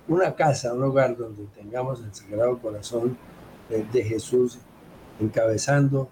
una 0.08 0.36
casa, 0.36 0.74
un 0.74 0.84
hogar 0.84 1.16
donde 1.16 1.46
tengamos 1.56 2.02
el 2.02 2.14
Sagrado 2.14 2.58
Corazón 2.60 3.18
de 3.70 4.04
Jesús 4.04 4.60
encabezando 5.20 6.10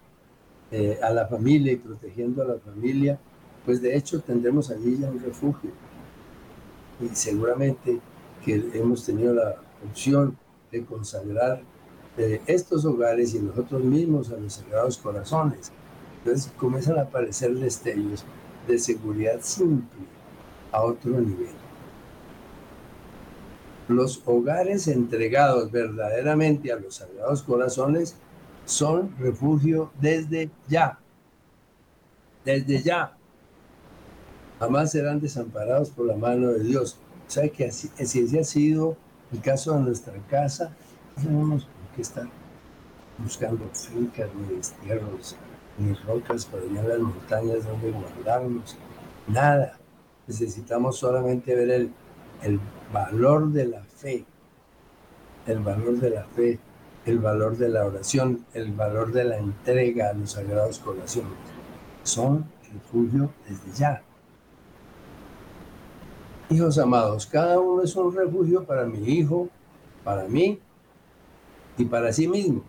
eh, 0.72 1.00
a 1.04 1.10
la 1.10 1.28
familia 1.28 1.74
y 1.74 1.76
protegiendo 1.76 2.42
a 2.42 2.46
la 2.46 2.60
familia, 2.60 3.20
pues 3.66 3.82
de 3.82 3.96
hecho 3.96 4.22
tendremos 4.22 4.70
allí 4.72 4.98
ya 5.00 5.10
un 5.10 5.20
refugio. 5.20 5.72
Y 7.02 7.10
seguramente 7.16 8.00
que 8.46 8.56
hemos 8.74 9.06
tenido 9.06 9.34
la 9.34 9.56
opción 9.88 10.38
de 10.72 10.86
consagrar 10.86 11.62
estos 12.18 12.86
hogares 12.86 13.34
y 13.34 13.40
nosotros 13.40 13.84
mismos 13.84 14.32
a 14.32 14.38
los 14.38 14.54
sagrados 14.54 14.98
corazones. 14.98 15.72
Entonces 16.20 16.52
comienzan 16.58 17.00
a 17.00 17.04
aparecer 17.04 17.54
destellos 17.56 18.26
de 18.68 18.78
seguridad 18.78 19.40
simple 19.42 20.06
a 20.72 20.84
otro 20.84 21.12
nivel. 21.20 21.50
Los 23.88 24.22
hogares 24.26 24.88
entregados 24.88 25.72
verdaderamente 25.72 26.72
a 26.72 26.78
los 26.78 26.96
sagrados 26.96 27.42
corazones 27.44 28.16
son 28.66 29.16
refugio 29.18 29.92
desde 30.00 30.50
ya. 30.68 31.00
Desde 32.46 32.82
ya. 32.82 33.18
Jamás 34.60 34.92
serán 34.92 35.20
desamparados 35.20 35.90
por 35.90 36.06
la 36.06 36.16
mano 36.16 36.50
de 36.50 36.64
Dios. 36.64 36.98
O 37.28 37.32
sea 37.32 37.50
que 37.50 37.66
así, 37.66 37.90
ese 37.98 38.40
ha 38.40 38.44
sido 38.44 38.96
el 39.32 39.42
caso 39.42 39.74
de 39.74 39.82
nuestra 39.82 40.14
casa, 40.30 40.76
qué 42.02 42.08
estar 42.08 42.28
buscando 43.18 43.70
fincas, 43.74 44.30
ni 44.34 44.56
destierros, 44.56 45.36
ni 45.78 45.94
rocas 45.94 46.46
para 46.46 46.64
allá 46.64 46.84
las 46.84 47.00
montañas 47.00 47.68
donde 47.68 47.92
guardarnos. 47.92 48.76
Nada. 49.28 49.78
Necesitamos 50.28 50.98
solamente 50.98 51.54
ver 51.54 51.70
el, 51.70 51.94
el 52.42 52.60
valor 52.92 53.52
de 53.52 53.66
la 53.68 53.84
fe. 53.84 54.26
El 55.46 55.60
valor 55.60 56.00
de 56.00 56.10
la 56.10 56.24
fe 56.24 56.60
el 57.04 57.18
valor 57.18 57.58
de 57.58 57.68
la 57.70 57.86
oración, 57.86 58.46
el 58.54 58.72
valor 58.74 59.12
de 59.12 59.24
la 59.24 59.38
entrega 59.38 60.10
a 60.10 60.14
los 60.14 60.32
sagrados 60.32 60.78
corazones. 60.78 61.32
Son 62.04 62.46
refugio 62.72 63.32
desde 63.50 63.72
ya. 63.76 64.04
Hijos 66.50 66.78
amados, 66.78 67.26
cada 67.26 67.60
uno 67.60 67.82
es 67.82 67.96
un 67.96 68.16
refugio 68.16 68.64
para 68.66 68.86
mi 68.86 69.00
hijo, 69.00 69.50
para 70.04 70.28
mí 70.28 70.60
y 71.78 71.86
para 71.86 72.12
sí 72.14 72.28
mismo. 72.28 72.64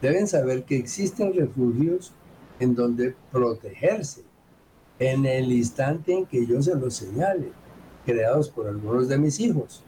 Deben 0.00 0.26
saber 0.26 0.64
que 0.64 0.76
existen 0.76 1.34
refugios 1.34 2.12
en 2.58 2.74
donde 2.74 3.14
protegerse 3.30 4.22
en 4.98 5.24
el 5.24 5.50
instante 5.50 6.12
en 6.12 6.26
que 6.26 6.46
yo 6.46 6.62
se 6.62 6.74
los 6.74 6.94
señale, 6.94 7.52
creados 8.04 8.48
por 8.50 8.68
algunos 8.68 9.08
de 9.08 9.18
mis 9.18 9.40
hijos. 9.40 9.82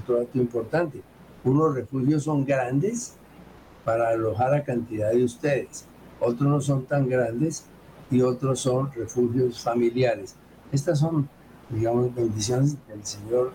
Otro 0.00 0.18
dato 0.18 0.38
importante, 0.38 1.02
unos 1.44 1.74
refugios 1.74 2.22
son 2.22 2.44
grandes 2.44 3.14
para 3.84 4.10
alojar 4.10 4.54
a 4.54 4.64
cantidad 4.64 5.10
de 5.10 5.24
ustedes, 5.24 5.84
otros 6.20 6.48
no 6.48 6.60
son 6.60 6.84
tan 6.84 7.08
grandes 7.08 7.64
y 8.10 8.22
otros 8.22 8.60
son 8.60 8.92
refugios 8.92 9.60
familiares. 9.60 10.34
Estas 10.72 10.98
son, 10.98 11.28
digamos, 11.70 12.14
bendiciones 12.14 12.76
del 12.86 13.04
Señor. 13.04 13.52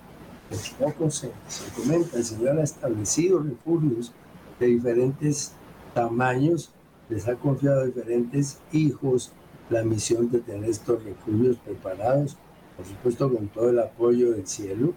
Pues 0.54 0.70
poco 0.78 1.10
se, 1.10 1.32
se 1.48 1.72
comenta, 1.72 2.16
el 2.16 2.24
Señor 2.24 2.60
ha 2.60 2.64
establecido 2.64 3.40
refugios 3.40 4.12
de 4.60 4.68
diferentes 4.68 5.54
tamaños, 5.96 6.70
les 7.10 7.28
ha 7.28 7.36
confiado 7.36 7.82
a 7.82 7.86
diferentes 7.86 8.60
hijos 8.72 9.32
la 9.72 9.84
misión 9.84 10.30
de 10.30 10.42
tener 10.42 10.70
estos 10.70 11.04
refugios 11.04 11.58
preparados, 11.58 12.38
por 12.78 12.86
supuesto 12.86 13.34
con 13.34 13.48
todo 13.48 13.72
el 13.72 13.80
apoyo 13.80 14.30
del 14.30 14.46
cielo. 14.46 14.94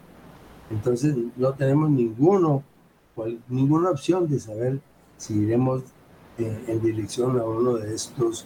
Entonces 0.71 1.16
no 1.37 1.55
tenemos 1.55 1.88
ninguna 1.88 2.61
opción 3.90 4.29
de 4.29 4.38
saber 4.38 4.81
si 5.16 5.38
iremos 5.38 5.85
eh, 6.37 6.64
en 6.66 6.83
dirección 6.83 7.38
a 7.38 7.45
uno 7.45 7.77
de 7.77 7.95
estos 7.95 8.45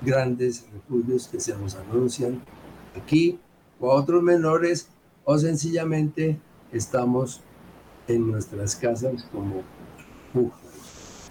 grandes 0.00 0.64
refugios 0.72 1.26
que 1.26 1.40
se 1.40 1.58
nos 1.58 1.74
anuncian 1.74 2.40
aquí 2.96 3.40
o 3.80 3.90
a 3.90 3.96
otros 3.96 4.22
menores 4.22 4.88
o 5.24 5.36
sencillamente 5.38 6.38
estamos 6.72 7.40
en 8.08 8.30
nuestras 8.30 8.74
casas 8.76 9.24
como 9.32 9.62
refugios, 10.34 11.30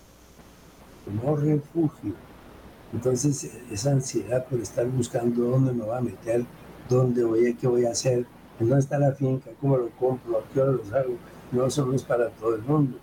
como 1.05 1.35
refugio. 1.35 2.13
Entonces 2.93 3.49
esa 3.71 3.91
ansiedad 3.91 4.45
por 4.45 4.59
estar 4.59 4.85
buscando 4.87 5.43
dónde 5.43 5.73
me 5.73 5.85
va 5.85 5.97
a 5.97 6.01
meter, 6.01 6.45
dónde 6.89 7.23
voy, 7.23 7.47
a 7.47 7.57
qué 7.57 7.67
voy 7.67 7.85
a 7.85 7.91
hacer, 7.91 8.25
dónde 8.59 8.79
está 8.79 8.99
la 8.99 9.13
finca, 9.13 9.49
cómo 9.59 9.77
lo 9.77 9.89
compro, 9.91 10.39
a 10.39 10.53
qué 10.53 10.61
hora 10.61 10.73
lo 10.73 10.97
hago, 10.97 11.15
no 11.51 11.69
solo 11.69 11.95
es 11.95 12.03
para 12.03 12.29
todo 12.29 12.55
el 12.55 12.61
mundo. 12.61 12.97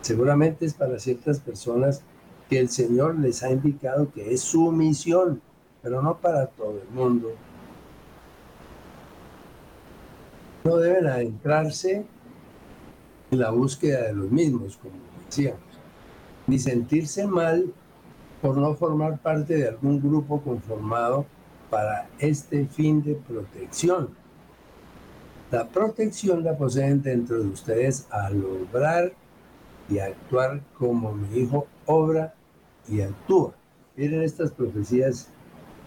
Seguramente 0.00 0.66
es 0.66 0.74
para 0.74 0.98
ciertas 0.98 1.40
personas 1.40 2.02
que 2.48 2.58
el 2.58 2.68
Señor 2.68 3.18
les 3.18 3.42
ha 3.42 3.50
indicado 3.50 4.10
que 4.12 4.32
es 4.32 4.40
su 4.40 4.72
misión, 4.72 5.40
pero 5.82 6.02
no 6.02 6.18
para 6.18 6.46
todo 6.46 6.80
el 6.80 6.88
mundo. 6.94 7.32
No 10.64 10.76
deben 10.76 11.06
adentrarse 11.06 12.04
en 13.30 13.38
la 13.38 13.50
búsqueda 13.50 14.04
de 14.04 14.14
los 14.14 14.30
mismos, 14.30 14.76
como 14.76 14.94
decíamos, 15.26 15.60
ni 16.46 16.58
sentirse 16.58 17.26
mal 17.26 17.72
por 18.40 18.56
no 18.56 18.74
formar 18.74 19.18
parte 19.18 19.56
de 19.56 19.68
algún 19.68 20.00
grupo 20.00 20.40
conformado 20.40 21.26
para 21.70 22.08
este 22.18 22.66
fin 22.66 23.02
de 23.02 23.14
protección. 23.14 24.10
La 25.50 25.66
protección 25.68 26.44
la 26.44 26.56
poseen 26.56 27.02
dentro 27.02 27.40
de 27.40 27.48
ustedes 27.48 28.06
al 28.10 28.44
obrar 28.44 29.12
y 29.88 29.98
actuar 29.98 30.60
como 30.78 31.12
mi 31.12 31.38
hijo 31.38 31.66
obra 31.86 32.34
y 32.86 33.00
actúa. 33.00 33.54
Miren 33.96 34.22
estas 34.22 34.50
profecías 34.50 35.28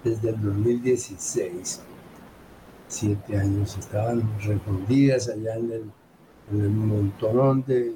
desde 0.04 0.30
el 0.30 0.42
2016. 0.42 1.82
Siete 2.92 3.38
años 3.38 3.78
estaban 3.78 4.22
refundidas 4.42 5.30
allá 5.30 5.56
en 5.56 5.72
el, 5.72 5.92
en 6.52 6.78
montonón 6.78 7.64
de, 7.66 7.96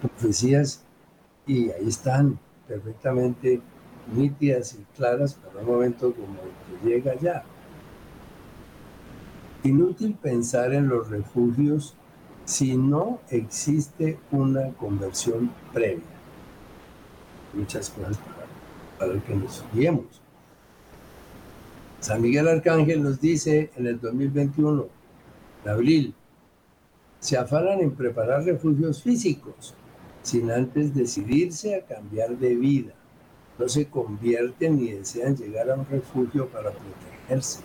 profecías 0.00 0.82
y 1.46 1.70
ahí 1.70 1.86
están 1.86 2.40
perfectamente 2.66 3.60
nítidas 4.12 4.74
y 4.74 4.84
claras 4.96 5.34
para 5.34 5.60
un 5.60 5.66
momento 5.66 6.12
como 6.12 6.40
el 6.42 6.82
que 6.82 6.88
llega 6.88 7.14
ya. 7.20 7.44
Inútil 9.62 10.16
pensar 10.20 10.74
en 10.74 10.88
los 10.88 11.08
refugios 11.08 11.94
si 12.44 12.76
no 12.76 13.20
existe 13.30 14.18
una 14.32 14.72
conversión 14.72 15.52
previa. 15.72 16.02
Muchas 17.54 17.90
cosas 17.90 18.18
para, 18.18 19.08
para 19.12 19.24
que 19.24 19.36
nos 19.36 19.64
guiemos. 19.72 20.20
San 22.00 22.22
Miguel 22.22 22.48
Arcángel 22.48 23.02
nos 23.02 23.20
dice 23.20 23.70
en 23.76 23.86
el 23.86 24.00
2021, 24.00 24.88
en 25.64 25.70
abril, 25.70 26.14
se 27.18 27.36
afanan 27.36 27.80
en 27.80 27.90
preparar 27.90 28.42
refugios 28.44 29.02
físicos, 29.02 29.74
sin 30.22 30.50
antes 30.50 30.94
decidirse 30.94 31.74
a 31.74 31.84
cambiar 31.84 32.38
de 32.38 32.54
vida. 32.56 32.94
No 33.58 33.68
se 33.68 33.86
convierten 33.86 34.76
ni 34.76 34.92
desean 34.92 35.36
llegar 35.36 35.70
a 35.70 35.74
un 35.74 35.84
refugio 35.84 36.48
para 36.48 36.70
protegerse. 36.70 37.60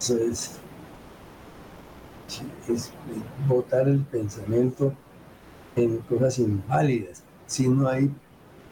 Eso 0.00 0.18
es, 0.18 0.58
es 2.68 2.92
botar 3.46 3.86
el 3.86 4.00
pensamiento 4.00 4.92
en 5.76 5.98
cosas 5.98 6.40
inválidas. 6.40 7.22
Si 7.46 7.68
no 7.68 7.88
hay 7.88 8.10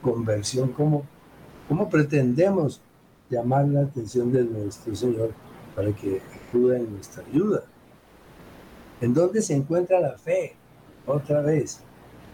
conversión, 0.01 0.73
¿cómo, 0.73 1.05
cómo 1.68 1.88
pretendemos 1.88 2.81
llamar 3.33 3.66
la 3.68 3.81
atención 3.83 4.31
de 4.31 4.45
nuestro 4.45 4.95
Señor 4.95 5.31
para 5.75 5.92
que 5.92 6.21
acuda 6.49 6.77
en 6.77 6.92
nuestra 6.92 7.25
ayuda? 7.25 7.64
¿En 9.01 9.14
dónde 9.14 9.42
se 9.42 9.55
encuentra 9.55 10.01
la 10.01 10.16
fe? 10.18 10.55
Otra 11.07 11.40
vez, 11.40 11.81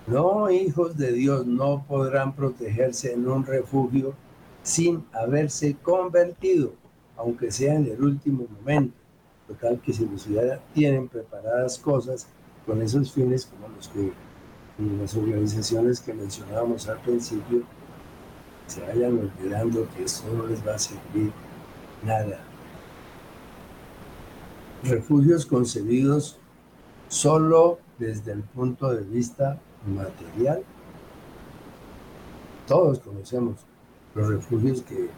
no, 0.06 0.50
hijos 0.50 0.96
de 0.96 1.12
Dios 1.12 1.46
no 1.46 1.84
podrán 1.86 2.34
protegerse 2.34 3.12
en 3.12 3.28
un 3.28 3.46
refugio 3.46 4.14
sin 4.62 5.04
haberse 5.12 5.76
convertido, 5.76 6.74
aunque 7.16 7.50
sea 7.50 7.74
en 7.74 7.86
el 7.86 8.02
último 8.02 8.46
momento. 8.58 8.94
Total 9.46 9.80
que 9.80 9.92
si 9.92 10.04
los 10.04 10.26
ya 10.26 10.60
tienen 10.74 11.08
preparadas 11.08 11.78
cosas 11.78 12.26
con 12.66 12.82
esos 12.82 13.12
fines 13.12 13.46
como 13.46 13.68
los 13.74 13.88
que 13.88 14.12
las 14.78 15.16
organizaciones 15.16 16.00
que 16.00 16.12
mencionábamos 16.12 16.86
al 16.88 17.00
principio 17.00 17.62
se 18.68 18.80
vayan 18.82 19.18
olvidando 19.18 19.88
que 19.96 20.04
eso 20.04 20.24
no 20.34 20.46
les 20.46 20.66
va 20.66 20.74
a 20.74 20.78
servir 20.78 21.32
nada. 22.04 22.38
Refugios 24.84 25.46
concebidos 25.46 26.38
solo 27.08 27.78
desde 27.98 28.32
el 28.32 28.42
punto 28.42 28.92
de 28.92 29.02
vista 29.02 29.58
material. 29.86 30.62
Todos 32.66 33.00
conocemos 33.00 33.56
los 34.14 34.28
refugios 34.28 34.82
que, 34.82 35.08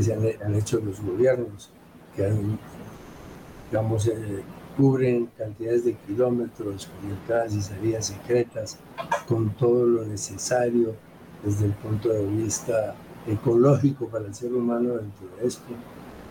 se 0.00 0.14
han, 0.14 0.54
hecho 0.54 0.80
los 0.80 1.00
gobiernos, 1.00 1.70
que 2.16 2.24
han, 2.24 2.58
eh, 3.72 4.42
cubren 4.76 5.26
cantidades 5.36 5.84
de 5.84 5.94
kilómetros 5.94 6.86
con 6.86 7.10
entradas 7.10 7.54
y 7.54 7.60
salidas 7.60 8.06
secretas, 8.06 8.78
con 9.28 9.50
todo 9.50 9.86
lo 9.86 10.04
necesario 10.06 10.94
desde 11.44 11.66
el 11.66 11.72
punto 11.72 12.08
de 12.10 12.26
vista 12.26 12.94
ecológico 13.26 14.06
para 14.08 14.26
el 14.26 14.34
ser 14.34 14.52
humano 14.52 14.94
dentro 14.94 15.26
de 15.38 15.46
esto, 15.46 15.72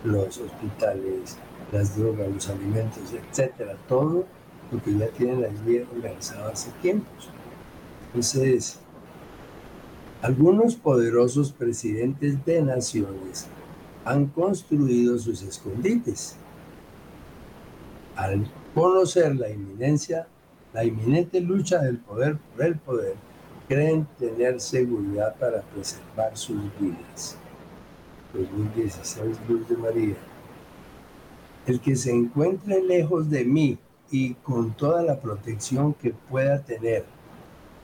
los 0.03 0.37
hospitales, 0.37 1.37
las 1.71 1.97
drogas, 1.97 2.29
los 2.29 2.49
alimentos, 2.49 3.03
etcétera, 3.13 3.75
todo 3.87 4.25
lo 4.71 4.83
que 4.83 4.97
ya 4.97 5.07
tienen 5.09 5.65
vida 5.65 5.85
organizado 5.95 6.51
hace 6.51 6.71
tiempos. 6.81 7.29
Entonces, 8.07 8.79
algunos 10.21 10.75
poderosos 10.75 11.51
presidentes 11.51 12.43
de 12.45 12.61
naciones 12.61 13.47
han 14.05 14.27
construido 14.27 15.17
sus 15.17 15.41
escondites. 15.43 16.35
Al 18.15 18.49
conocer 18.73 19.35
la 19.35 19.49
inminencia, 19.49 20.27
la 20.73 20.83
inminente 20.83 21.39
lucha 21.39 21.79
del 21.79 21.97
poder 21.97 22.37
por 22.37 22.65
el 22.65 22.75
poder, 22.77 23.15
creen 23.69 24.07
tener 24.17 24.59
seguridad 24.59 25.35
para 25.35 25.61
preservar 25.61 26.35
sus 26.35 26.57
vidas. 26.79 27.37
2016, 28.33 29.37
Luz 29.47 29.69
de 29.69 29.77
María. 29.77 30.15
El 31.67 31.79
que 31.79 31.95
se 31.95 32.11
encuentre 32.11 32.81
lejos 32.81 33.29
de 33.29 33.45
mí 33.45 33.77
y 34.09 34.33
con 34.33 34.71
toda 34.71 35.03
la 35.03 35.19
protección 35.19 35.93
que 35.93 36.09
pueda 36.09 36.63
tener 36.63 37.05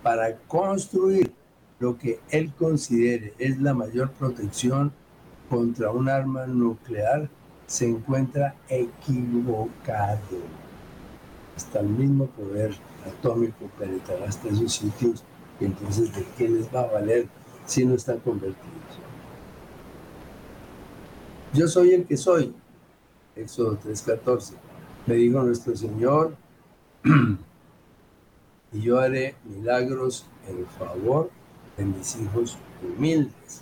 para 0.01 0.35
construir 0.47 1.31
lo 1.79 1.97
que 1.99 2.19
él 2.31 2.51
considere 2.57 3.35
es 3.37 3.59
la 3.59 3.75
mayor 3.75 4.09
protección 4.11 4.91
contra 5.49 5.91
un 5.91 6.09
arma 6.09 6.47
nuclear, 6.47 7.29
se 7.67 7.85
encuentra 7.85 8.55
equivocado. 8.69 10.39
Hasta 11.55 11.79
el 11.79 11.89
mismo 11.89 12.25
poder 12.25 12.73
atómico 13.05 13.69
penetrará 13.77 14.25
hasta 14.27 14.49
esos 14.49 14.73
sitios 14.73 15.23
entonces 15.59 16.13
de 16.13 16.25
qué 16.37 16.49
les 16.49 16.73
va 16.73 16.81
a 16.81 16.87
valer 16.87 17.27
si 17.65 17.85
no 17.85 17.95
están 17.95 18.19
convertidos. 18.19 18.65
Yo 21.53 21.67
soy 21.67 21.93
el 21.93 22.05
que 22.05 22.17
soy. 22.17 22.53
Éxodo 23.35 23.77
3:14. 23.77 24.55
Me 25.07 25.15
dijo 25.15 25.41
nuestro 25.41 25.75
Señor, 25.75 26.35
y 28.73 28.81
yo 28.81 28.99
haré 28.99 29.35
milagros 29.45 30.25
en 30.47 30.65
favor 30.65 31.29
de 31.77 31.85
mis 31.85 32.17
hijos 32.17 32.57
humildes. 32.83 33.61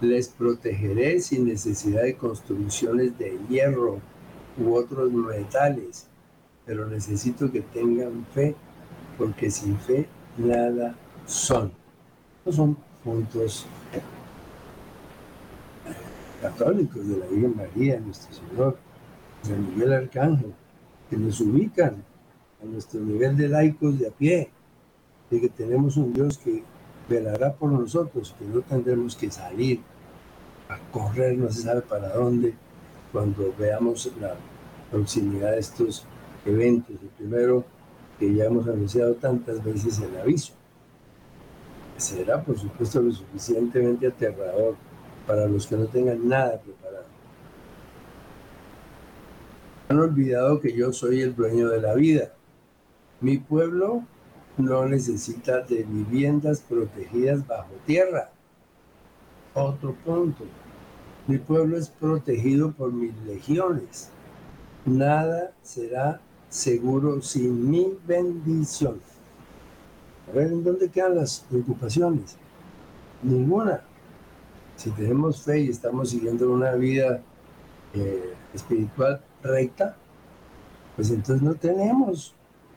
Les 0.00 0.28
protegeré 0.28 1.20
sin 1.20 1.46
necesidad 1.46 2.02
de 2.02 2.16
construcciones 2.16 3.16
de 3.18 3.38
hierro 3.48 4.00
u 4.58 4.74
otros 4.74 5.12
metales, 5.12 6.08
pero 6.66 6.86
necesito 6.88 7.50
que 7.52 7.60
tengan 7.60 8.26
fe, 8.34 8.56
porque 9.16 9.50
sin 9.50 9.78
fe 9.78 10.08
nada 10.36 10.94
son. 11.26 11.72
Estos 12.38 12.56
son 12.56 12.76
puntos 13.04 13.66
católicos 16.40 17.06
de 17.06 17.16
la 17.18 17.26
Virgen 17.26 17.56
María, 17.56 18.00
nuestro 18.00 18.34
Señor, 18.34 18.76
de 19.44 19.56
Miguel 19.56 19.92
Arcángel, 19.92 20.52
que 21.08 21.16
nos 21.16 21.40
ubican 21.40 22.02
a 22.60 22.64
nuestro 22.64 23.00
nivel 23.00 23.36
de 23.36 23.48
laicos 23.48 23.98
de 23.98 24.08
a 24.08 24.10
pie, 24.10 24.50
de 25.30 25.40
que 25.40 25.48
tenemos 25.48 25.96
un 25.96 26.12
Dios 26.12 26.38
que 26.38 26.62
velará 27.08 27.52
por 27.52 27.70
nosotros, 27.70 28.34
que 28.38 28.44
no 28.44 28.60
tendremos 28.60 29.16
que 29.16 29.30
salir 29.30 29.80
a 30.68 30.78
correr, 30.90 31.36
no 31.36 31.50
se 31.50 31.62
sabe 31.62 31.82
para 31.82 32.14
dónde, 32.14 32.54
cuando 33.12 33.54
veamos 33.58 34.10
la 34.20 34.34
proximidad 34.90 35.52
de 35.52 35.60
estos 35.60 36.04
eventos. 36.44 36.96
El 37.00 37.08
primero, 37.10 37.64
que 38.18 38.34
ya 38.34 38.44
hemos 38.44 38.66
anunciado 38.68 39.14
tantas 39.14 39.62
veces 39.62 40.00
el 40.00 40.16
aviso. 40.18 40.52
Será, 41.96 42.42
por 42.42 42.58
supuesto, 42.58 43.00
lo 43.00 43.12
suficientemente 43.12 44.06
aterrador 44.06 44.76
para 45.26 45.46
los 45.46 45.66
que 45.66 45.76
no 45.76 45.86
tengan 45.86 46.28
nada 46.28 46.60
preparado. 46.60 47.04
Han 49.88 49.98
olvidado 49.98 50.60
que 50.60 50.72
yo 50.72 50.92
soy 50.92 51.20
el 51.20 51.34
dueño 51.34 51.68
de 51.68 51.80
la 51.80 51.94
vida 51.94 52.32
mi 53.22 53.38
pueblo 53.38 54.02
no 54.58 54.84
necesita 54.86 55.60
de 55.60 55.84
viviendas 55.84 56.60
protegidas 56.60 57.46
bajo 57.46 57.70
tierra. 57.86 58.32
Otro 59.54 59.94
punto. 60.04 60.44
Mi 61.28 61.38
pueblo 61.38 61.78
es 61.78 61.88
protegido 61.88 62.72
por 62.72 62.92
mis 62.92 63.14
legiones. 63.24 64.10
Nada 64.84 65.52
será 65.62 66.20
seguro 66.52 67.22
sin 67.22 67.70
mi 67.70 67.98
bendición. 68.06 69.00
A 70.28 70.36
ver, 70.36 70.48
¿en 70.48 70.62
dónde 70.62 70.90
quedan 70.90 71.16
las 71.16 71.46
preocupaciones? 71.48 72.36
Ninguna. 73.22 73.82
Si 74.76 74.90
tenemos 74.90 75.42
fe 75.42 75.60
y 75.60 75.68
estamos 75.70 76.10
siguiendo 76.10 76.52
una 76.52 76.72
vida 76.72 77.22
eh, 77.94 78.34
espiritual 78.52 79.22
recta, 79.42 79.96
pues 80.94 81.10
entonces 81.10 81.42
no 81.42 81.54
tenemos 81.54 82.34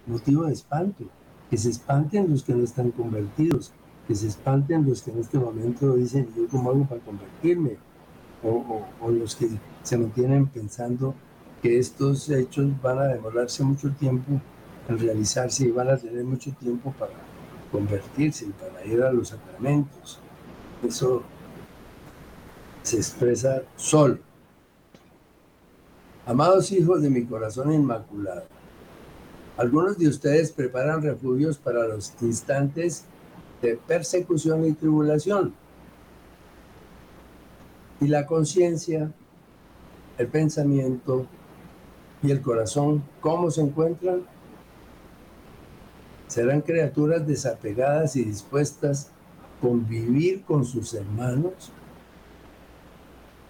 motivo 0.08 0.46
de 0.46 0.54
espanto. 0.54 1.04
Que 1.50 1.58
se 1.58 1.70
espanten 1.70 2.32
los 2.32 2.44
que 2.44 2.56
no 2.56 2.64
están 2.64 2.92
convertidos, 2.92 3.74
que 4.08 4.16
se 4.16 4.28
espanten 4.28 4.88
los 4.88 5.02
que 5.02 5.12
en 5.12 5.20
este 5.20 5.38
momento 5.38 5.96
dicen, 5.96 6.30
¿yo 6.36 6.48
cómo 6.48 6.70
hago 6.72 6.86
para 6.86 7.02
convertirme? 7.02 7.78
O, 8.42 8.86
los 9.10 9.36
que 9.36 9.50
se 9.84 9.98
mantienen 9.98 10.48
pensando 10.48 11.14
que 11.66 11.80
estos 11.80 12.30
hechos 12.30 12.80
van 12.80 13.00
a 13.00 13.08
demorarse 13.08 13.64
mucho 13.64 13.90
tiempo 13.90 14.40
en 14.88 15.00
realizarse 15.00 15.66
y 15.66 15.72
van 15.72 15.90
a 15.90 15.98
tener 15.98 16.24
mucho 16.24 16.52
tiempo 16.60 16.94
para 17.00 17.14
convertirse 17.72 18.46
y 18.46 18.50
para 18.50 18.86
ir 18.86 19.02
a 19.02 19.12
los 19.12 19.30
sacramentos. 19.30 20.20
Eso 20.88 21.24
se 22.84 22.98
expresa 22.98 23.64
solo. 23.78 24.20
Amados 26.28 26.72
hijos 26.72 27.02
de 27.02 27.10
mi 27.10 27.26
corazón 27.26 27.74
inmaculado, 27.74 28.44
algunos 29.58 29.98
de 29.98 30.08
ustedes 30.08 30.52
preparan 30.52 31.02
refugios 31.02 31.58
para 31.58 31.88
los 31.88 32.14
instantes 32.22 33.06
de 33.64 33.76
persecución 33.76 34.68
y 34.68 34.74
tribulación. 34.74 35.52
Y 38.00 38.08
la 38.08 38.28
conciencia, 38.28 39.12
el 40.20 40.28
pensamiento 40.28 41.26
y 42.28 42.32
el 42.32 42.42
corazón, 42.42 43.04
¿cómo 43.22 43.52
se 43.52 43.62
encuentran? 43.62 44.24
¿Serán 46.28 46.62
criaturas 46.62 47.26
desapegadas 47.26 48.16
y 48.16 48.24
dispuestas 48.24 49.08
a 49.08 49.62
convivir 49.62 50.44
con 50.44 50.66
sus 50.66 50.94
hermanos? 50.94 51.72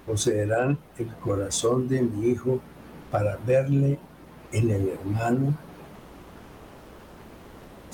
¿O 0.07 0.17
serán 0.17 0.77
el 0.97 1.07
corazón 1.15 1.87
de 1.87 2.01
mi 2.01 2.27
hijo 2.27 2.59
para 3.11 3.37
verle 3.37 3.97
en 4.51 4.69
el 4.69 4.89
hermano 4.89 5.55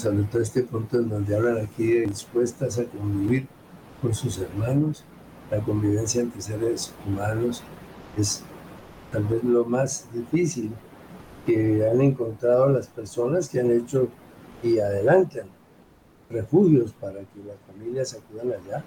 sobre 0.01 0.23
todo 0.23 0.41
este 0.41 0.63
punto 0.63 0.97
en 0.97 1.09
donde 1.09 1.35
hablan 1.35 1.57
aquí 1.59 1.85
de 1.85 2.07
dispuestas 2.07 2.79
a 2.79 2.85
convivir 2.85 3.47
con 4.01 4.15
sus 4.15 4.39
hermanos, 4.39 5.03
la 5.51 5.59
convivencia 5.59 6.21
entre 6.21 6.41
seres 6.41 6.91
humanos 7.05 7.63
es 8.17 8.43
tal 9.12 9.26
vez 9.26 9.43
lo 9.43 9.65
más 9.65 10.08
difícil 10.13 10.71
que 11.45 11.88
han 11.89 12.02
encontrado 12.02 12.69
las 12.69 12.88
personas 12.88 13.50
que 13.50 13.60
han 13.60 13.71
hecho 13.71 14.08
y 14.63 14.80
adelantan 14.80 15.47
refugios 16.30 16.93
para 16.93 17.19
que 17.19 17.43
las 17.45 17.58
familias 17.67 18.13
acudan 18.13 18.54
allá. 18.54 18.84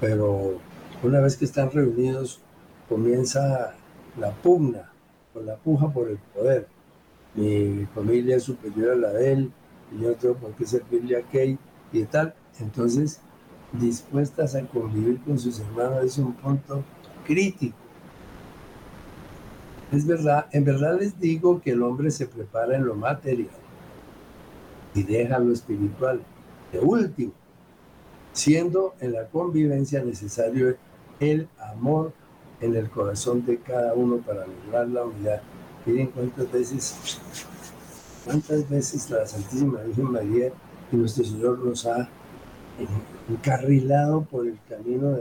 Pero 0.00 0.58
una 1.02 1.20
vez 1.20 1.36
que 1.36 1.44
están 1.44 1.70
reunidos, 1.70 2.40
comienza 2.88 3.74
la 4.18 4.30
pugna 4.30 4.92
o 5.34 5.40
la 5.40 5.56
puja 5.56 5.90
por 5.90 6.08
el 6.08 6.18
poder. 6.18 6.68
Mi 7.34 7.86
familia 7.94 8.36
es 8.36 8.44
superior 8.44 8.92
a 8.92 8.96
la 8.96 9.12
de 9.12 9.32
él, 9.32 9.52
y 9.92 10.02
yo 10.02 10.14
tengo 10.14 10.34
por 10.36 10.52
qué 10.52 10.66
servirle 10.66 11.16
a 11.16 11.20
aquel 11.20 11.58
y 11.92 12.04
tal. 12.04 12.34
Entonces, 12.60 13.20
dispuestas 13.72 14.54
a 14.54 14.64
convivir 14.66 15.20
con 15.22 15.38
sus 15.38 15.58
hermanos 15.58 16.04
es 16.04 16.18
un 16.18 16.34
punto 16.34 16.84
crítico 17.26 17.83
es 19.92 20.06
verdad, 20.06 20.46
en 20.52 20.64
verdad 20.64 20.98
les 20.98 21.18
digo 21.18 21.60
que 21.60 21.70
el 21.70 21.82
hombre 21.82 22.10
se 22.10 22.26
prepara 22.26 22.76
en 22.76 22.86
lo 22.86 22.94
material 22.94 23.50
y 24.94 25.02
deja 25.02 25.38
lo 25.38 25.52
espiritual 25.52 26.20
de 26.72 26.80
último, 26.80 27.32
siendo 28.32 28.94
en 29.00 29.12
la 29.12 29.26
convivencia 29.28 30.02
necesario 30.02 30.76
el 31.20 31.48
amor 31.58 32.12
en 32.60 32.74
el 32.74 32.88
corazón 32.90 33.44
de 33.44 33.58
cada 33.58 33.94
uno 33.94 34.18
para 34.18 34.46
lograr 34.46 34.88
la 34.88 35.04
unidad. 35.04 35.42
Miren 35.84 36.08
cuántas 36.08 36.50
veces, 36.50 37.18
cuántas 38.24 38.68
veces 38.68 39.10
la 39.10 39.26
Santísima 39.26 39.82
Virgen 39.82 40.10
María 40.10 40.52
y 40.90 40.96
nuestro 40.96 41.24
Señor 41.24 41.58
nos 41.58 41.84
ha 41.86 42.08
encarrilado 43.28 44.22
por 44.22 44.46
el 44.46 44.58
camino 44.68 45.18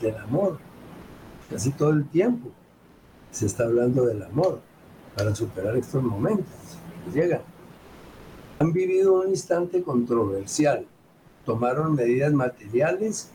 del 0.00 0.16
amor, 0.16 0.58
casi 1.48 1.70
todo 1.70 1.90
el 1.90 2.06
tiempo 2.08 2.50
se 3.30 3.46
está 3.46 3.64
hablando 3.64 4.06
del 4.06 4.22
amor 4.22 4.60
para 5.16 5.34
superar 5.34 5.76
estos 5.76 6.02
momentos 6.02 6.46
que 7.04 7.20
llegan. 7.20 7.42
Han 8.58 8.72
vivido 8.72 9.20
un 9.20 9.30
instante 9.30 9.82
controversial, 9.82 10.86
tomaron 11.44 11.94
medidas 11.94 12.32
materiales 12.32 13.30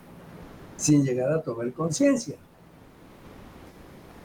sin 0.76 1.04
llegar 1.04 1.32
a 1.32 1.42
tomar 1.42 1.72
conciencia. 1.74 2.36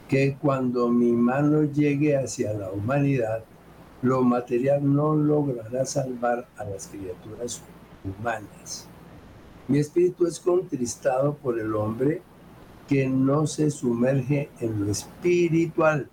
Que 0.07 0.37
cuando 0.39 0.89
mi 0.89 1.11
mano 1.11 1.63
llegue 1.63 2.17
hacia 2.17 2.53
la 2.53 2.71
humanidad, 2.71 3.43
lo 4.01 4.21
material 4.23 4.93
no 4.93 5.15
logrará 5.15 5.85
salvar 5.85 6.47
a 6.57 6.65
las 6.65 6.87
criaturas 6.87 7.61
humanas. 8.03 8.87
Mi 9.67 9.79
espíritu 9.79 10.27
es 10.27 10.39
contristado 10.39 11.35
por 11.35 11.59
el 11.59 11.75
hombre 11.75 12.21
que 12.87 13.07
no 13.07 13.47
se 13.47 13.71
sumerge 13.71 14.49
en 14.59 14.85
lo 14.85 14.91
espiritual, 14.91 16.09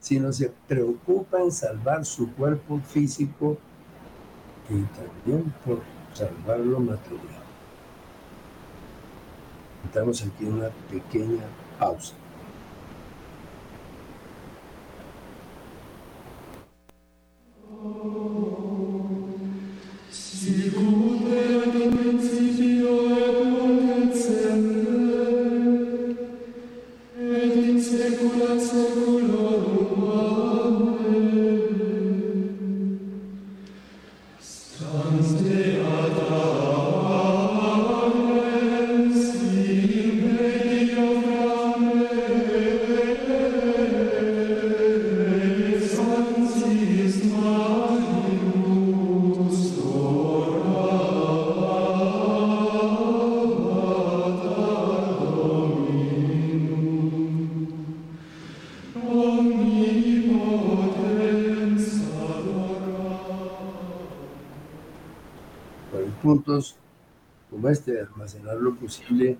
sino 0.00 0.32
se 0.32 0.52
preocupa 0.66 1.40
en 1.40 1.52
salvar 1.52 2.04
su 2.04 2.32
cuerpo 2.32 2.80
físico 2.80 3.58
y 4.68 4.82
también 4.96 5.52
por 5.64 5.82
salvar 6.12 6.60
lo 6.60 6.80
material. 6.80 7.42
Estamos 9.84 10.22
aquí 10.22 10.46
en 10.46 10.54
una 10.54 10.70
pequeña 10.90 11.44
pausa. 11.78 12.14
Como 28.94 29.21
este, 67.72 68.00
almacenar 68.00 68.56
lo 68.56 68.74
posible, 68.74 69.38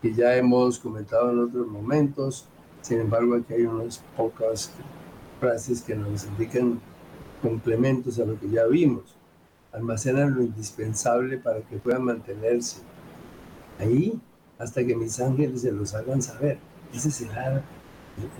que 0.00 0.14
ya 0.14 0.36
hemos 0.36 0.78
comentado 0.78 1.30
en 1.30 1.40
otros 1.40 1.66
momentos. 1.66 2.46
Sin 2.82 3.00
embargo, 3.00 3.34
aquí 3.34 3.54
hay 3.54 3.62
unas 3.66 4.02
pocas 4.16 4.70
frases 5.40 5.82
que 5.82 5.94
nos 5.94 6.24
indican 6.24 6.80
complementos 7.42 8.18
a 8.18 8.24
lo 8.24 8.38
que 8.38 8.48
ya 8.48 8.66
vimos. 8.66 9.16
Almacenan 9.72 10.34
lo 10.34 10.42
indispensable 10.42 11.38
para 11.38 11.60
que 11.60 11.76
puedan 11.76 12.04
mantenerse 12.04 12.82
ahí 13.78 14.20
hasta 14.58 14.84
que 14.84 14.94
mis 14.94 15.18
ángeles 15.20 15.62
se 15.62 15.72
los 15.72 15.94
hagan 15.94 16.22
saber. 16.22 16.58
Ese 16.92 17.10
será 17.10 17.62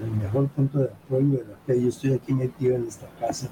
el 0.03 0.11
mejor 0.11 0.49
punto 0.49 0.79
de 0.79 0.87
apoyo 0.87 1.39
de 1.39 1.45
la 1.45 1.57
fe. 1.67 1.81
Yo 1.81 1.89
estoy 1.89 2.13
aquí 2.13 2.33
metido 2.33 2.77
en 2.77 2.87
esta 2.87 3.09
casa. 3.19 3.49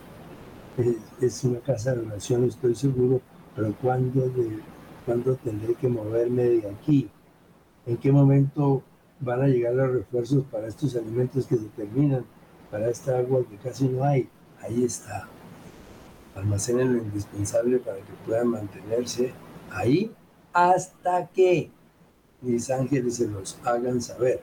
Es 1.21 1.45
una 1.45 1.61
casa 1.61 1.95
de 1.95 2.07
oración, 2.07 2.45
estoy 2.45 2.75
seguro, 2.75 3.21
pero 3.55 3.75
¿cuándo 3.83 4.29
de, 4.29 4.61
¿Cuándo 5.05 5.35
tendré 5.37 5.75
que 5.75 5.89
moverme 5.89 6.45
de 6.45 6.71
aquí? 6.71 7.11
¿En 7.87 7.97
qué 7.97 8.13
momento 8.13 8.83
van 9.21 9.43
a 9.43 9.49
llegar 9.49 9.75
los 9.75 9.93
refuerzos 9.93 10.45
para 10.45 10.69
estos 10.69 10.95
alimentos 10.97 11.47
que 11.47 11.57
se 11.57 11.67
terminan? 11.77 12.25
Para 12.71 12.89
esta 12.89 13.19
agua 13.19 13.45
que 13.49 13.57
casi 13.57 13.89
no 13.89 14.05
hay. 14.05 14.29
Ahí 14.61 14.85
está. 14.85 15.29
Almacenen 16.37 16.95
lo 16.95 17.03
indispensable 17.03 17.79
para 17.79 17.99
que 17.99 18.13
puedan 18.25 18.49
mantenerse 18.49 19.33
ahí 19.71 20.11
hasta 20.53 21.27
que 21.29 21.71
mis 22.41 22.71
ángeles 22.71 23.17
se 23.17 23.29
los 23.29 23.59
hagan 23.65 24.01
saber. 24.01 24.41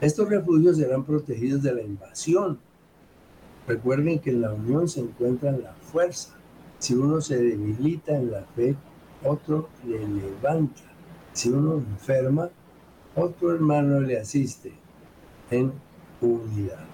Estos 0.00 0.28
refugios 0.28 0.78
serán 0.78 1.04
protegidos 1.04 1.62
de 1.62 1.74
la 1.74 1.82
invasión. 1.82 2.58
Recuerden 3.66 4.18
que 4.18 4.30
en 4.30 4.40
la 4.40 4.52
unión 4.52 4.88
se 4.88 5.00
encuentra 5.00 5.52
la 5.52 5.72
fuerza. 5.74 6.39
Si 6.80 6.94
uno 6.94 7.20
se 7.20 7.36
debilita 7.36 8.16
en 8.16 8.30
la 8.32 8.42
fe, 8.56 8.74
otro 9.22 9.68
le 9.86 9.98
levanta. 9.98 10.80
Si 11.34 11.50
uno 11.50 11.74
enferma, 11.74 12.48
otro 13.14 13.54
hermano 13.54 14.00
le 14.00 14.18
asiste 14.18 14.72
en 15.50 15.72
unidad. 16.22 16.86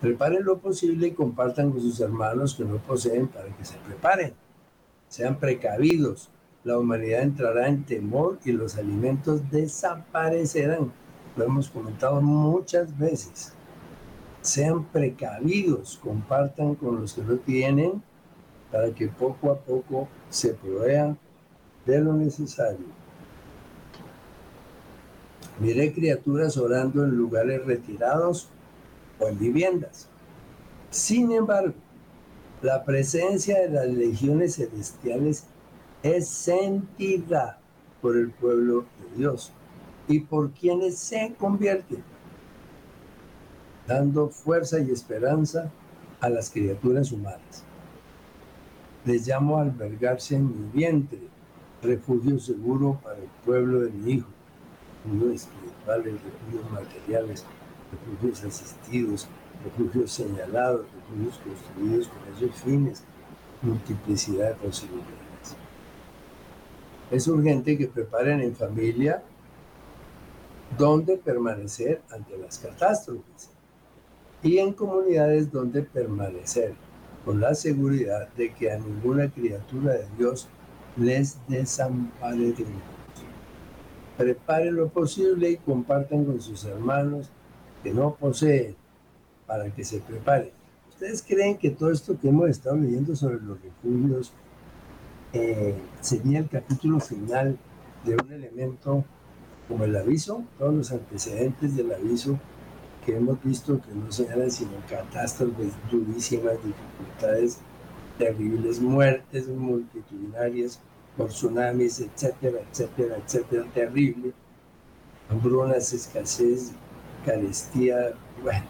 Preparen 0.00 0.44
lo 0.44 0.58
posible 0.58 1.06
y 1.06 1.12
compartan 1.12 1.70
con 1.70 1.80
sus 1.80 2.00
hermanos 2.00 2.56
que 2.56 2.64
no 2.64 2.78
poseen 2.78 3.28
para 3.28 3.56
que 3.56 3.64
se 3.64 3.76
preparen. 3.78 4.34
Sean 5.08 5.38
precavidos. 5.38 6.28
La 6.64 6.76
humanidad 6.76 7.22
entrará 7.22 7.68
en 7.68 7.84
temor 7.84 8.40
y 8.44 8.50
los 8.50 8.76
alimentos 8.76 9.48
desaparecerán. 9.48 10.92
Lo 11.36 11.44
hemos 11.44 11.68
comentado 11.68 12.20
muchas 12.20 12.98
veces. 12.98 13.52
Sean 14.40 14.84
precavidos, 14.86 16.00
compartan 16.02 16.74
con 16.74 17.00
los 17.00 17.14
que 17.14 17.22
no 17.22 17.36
tienen 17.36 18.02
para 18.74 18.92
que 18.92 19.06
poco 19.06 19.52
a 19.52 19.56
poco 19.56 20.08
se 20.28 20.52
provean 20.52 21.16
de 21.86 22.00
lo 22.00 22.12
necesario. 22.12 22.86
Miré 25.60 25.92
criaturas 25.94 26.56
orando 26.56 27.04
en 27.04 27.12
lugares 27.12 27.64
retirados 27.64 28.48
o 29.20 29.28
en 29.28 29.38
viviendas. 29.38 30.08
Sin 30.90 31.30
embargo, 31.30 31.74
la 32.62 32.82
presencia 32.82 33.60
de 33.60 33.68
las 33.68 33.86
legiones 33.86 34.56
celestiales 34.56 35.44
es 36.02 36.26
sentida 36.26 37.60
por 38.02 38.16
el 38.16 38.32
pueblo 38.32 38.86
de 38.98 39.18
Dios 39.18 39.52
y 40.08 40.18
por 40.18 40.50
quienes 40.50 40.98
se 40.98 41.32
convierten, 41.38 42.02
dando 43.86 44.30
fuerza 44.30 44.80
y 44.80 44.90
esperanza 44.90 45.70
a 46.20 46.28
las 46.28 46.50
criaturas 46.50 47.12
humanas. 47.12 47.64
Les 49.04 49.26
llamo 49.26 49.58
a 49.58 49.62
albergarse 49.62 50.36
en 50.36 50.46
mi 50.46 50.70
vientre, 50.72 51.20
refugio 51.82 52.38
seguro 52.38 52.98
para 53.02 53.18
el 53.18 53.28
pueblo 53.44 53.80
de 53.80 53.90
mi 53.90 54.12
hijo, 54.12 54.28
refugio 55.04 55.32
espirituales, 55.32 56.14
refugios 56.22 56.70
materiales, 56.72 57.44
refugios 57.92 58.44
asistidos, 58.44 59.28
refugios 59.62 60.10
señalados, 60.10 60.86
refugios 60.94 61.38
construidos 61.38 62.08
con 62.08 62.34
esos 62.34 62.62
fines, 62.62 63.04
multiplicidad 63.60 64.48
de 64.50 64.54
posibilidades. 64.54 65.56
Es 67.10 67.28
urgente 67.28 67.76
que 67.76 67.88
preparen 67.88 68.40
en 68.40 68.56
familia 68.56 69.22
dónde 70.78 71.18
permanecer 71.18 72.00
ante 72.10 72.38
las 72.38 72.58
catástrofes 72.58 73.50
y 74.42 74.58
en 74.58 74.72
comunidades 74.72 75.52
donde 75.52 75.82
permanecer 75.82 76.74
con 77.24 77.40
la 77.40 77.54
seguridad 77.54 78.28
de 78.34 78.52
que 78.52 78.70
a 78.70 78.78
ninguna 78.78 79.30
criatura 79.30 79.94
de 79.94 80.06
Dios 80.18 80.48
les 80.96 81.38
desampararemos. 81.48 82.82
Preparen 84.16 84.76
lo 84.76 84.88
posible 84.88 85.50
y 85.50 85.56
compartan 85.56 86.24
con 86.24 86.40
sus 86.40 86.64
hermanos 86.64 87.30
que 87.82 87.92
no 87.92 88.14
poseen 88.14 88.76
para 89.46 89.70
que 89.70 89.84
se 89.84 89.98
preparen. 89.98 90.50
¿Ustedes 90.88 91.22
creen 91.22 91.58
que 91.58 91.70
todo 91.70 91.90
esto 91.90 92.18
que 92.20 92.28
hemos 92.28 92.48
estado 92.48 92.76
leyendo 92.76 93.16
sobre 93.16 93.40
los 93.40 93.58
refugios 93.60 94.32
eh, 95.32 95.74
sería 96.00 96.38
el 96.38 96.48
capítulo 96.48 97.00
final 97.00 97.58
de 98.04 98.14
un 98.14 98.32
elemento 98.32 99.04
como 99.68 99.84
el 99.84 99.96
aviso, 99.96 100.44
todos 100.58 100.74
los 100.74 100.92
antecedentes 100.92 101.74
del 101.74 101.92
aviso 101.92 102.38
que 103.04 103.16
hemos 103.16 103.42
visto 103.42 103.80
que 103.80 103.92
no 103.92 104.08
eran 104.32 104.50
sino 104.50 104.72
catástrofes 104.88 105.72
durísimas, 105.90 106.54
dificultades 106.64 107.58
terribles, 108.18 108.80
muertes 108.80 109.48
multitudinarias 109.48 110.80
por 111.16 111.28
tsunamis, 111.28 112.00
etcétera, 112.00 112.60
etcétera, 112.70 113.16
etcétera, 113.16 113.64
terrible, 113.72 114.32
hambrunas, 115.28 115.92
escasez, 115.92 116.72
carestía, 117.24 118.14
bueno. 118.42 118.64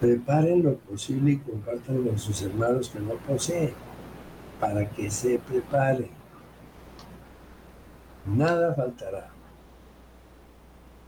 Preparen 0.00 0.64
lo 0.64 0.76
posible 0.78 1.32
y 1.32 1.38
compartan 1.38 2.02
con 2.02 2.18
sus 2.18 2.42
hermanos 2.42 2.88
que 2.88 2.98
no 2.98 3.14
poseen, 3.14 3.72
para 4.58 4.88
que 4.90 5.10
se 5.10 5.38
preparen. 5.38 6.10
Nada 8.26 8.74
faltará. 8.74 9.31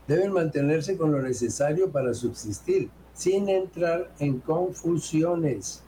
Deben 0.07 0.33
mantenerse 0.33 0.97
con 0.97 1.11
lo 1.11 1.21
necesario 1.21 1.89
para 1.89 2.13
subsistir, 2.13 2.89
sin 3.13 3.49
entrar 3.49 4.11
en 4.19 4.39
confusiones, 4.39 5.81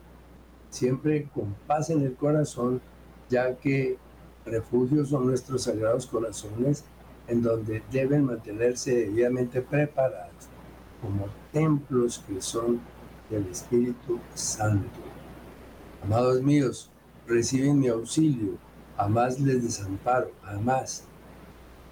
siempre 0.69 1.29
con 1.33 1.55
paz 1.67 1.89
en 1.89 2.01
el 2.01 2.15
corazón, 2.15 2.81
ya 3.29 3.55
que 3.55 3.97
refugios 4.45 5.09
son 5.09 5.27
nuestros 5.27 5.63
sagrados 5.63 6.07
corazones 6.07 6.83
en 7.27 7.43
donde 7.43 7.83
deben 7.91 8.25
mantenerse 8.25 8.95
debidamente 8.95 9.61
preparados 9.61 10.47
como 11.01 11.27
templos 11.51 12.23
que 12.27 12.41
son 12.41 12.79
del 13.29 13.45
Espíritu 13.47 14.19
Santo. 14.33 14.99
Amados 16.03 16.41
míos, 16.41 16.89
reciben 17.27 17.79
mi 17.79 17.87
auxilio, 17.87 18.53
jamás 18.95 19.39
les 19.39 19.63
desamparo, 19.63 20.31
jamás 20.41 21.03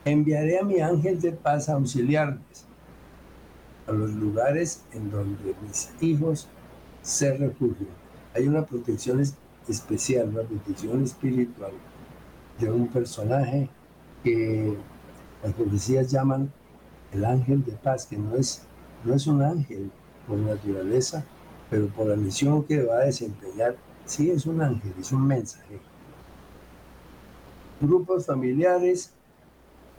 enviaré 0.05 0.59
a 0.59 0.63
mi 0.63 0.79
ángel 0.79 1.19
de 1.19 1.31
paz 1.31 1.67
a 1.67 1.73
auxiliarles 1.73 2.65
a 3.87 3.91
los 3.91 4.11
lugares 4.13 4.83
en 4.93 5.11
donde 5.11 5.55
mis 5.61 5.91
hijos 6.01 6.47
se 7.01 7.37
refugian. 7.37 7.89
Hay 8.33 8.47
una 8.47 8.65
protección 8.65 9.21
especial, 9.67 10.29
una 10.29 10.43
protección 10.43 11.03
espiritual 11.03 11.71
de 12.59 12.71
un 12.71 12.87
personaje 12.87 13.69
que 14.23 14.75
las 15.43 15.53
policías 15.53 16.11
llaman 16.11 16.51
el 17.11 17.25
ángel 17.25 17.63
de 17.63 17.73
paz, 17.73 18.05
que 18.05 18.17
no 18.17 18.35
es, 18.35 18.63
no 19.03 19.13
es 19.13 19.27
un 19.27 19.41
ángel 19.41 19.91
por 20.27 20.37
naturaleza, 20.37 21.23
pero 21.69 21.87
por 21.87 22.07
la 22.07 22.15
misión 22.15 22.63
que 22.63 22.83
va 22.83 22.97
a 22.97 23.05
desempeñar, 23.05 23.75
sí 24.05 24.31
es 24.31 24.45
un 24.45 24.61
ángel, 24.61 24.93
es 24.99 25.11
un 25.11 25.25
mensaje. 25.25 25.79
Grupos 27.79 28.25
familiares 28.25 29.14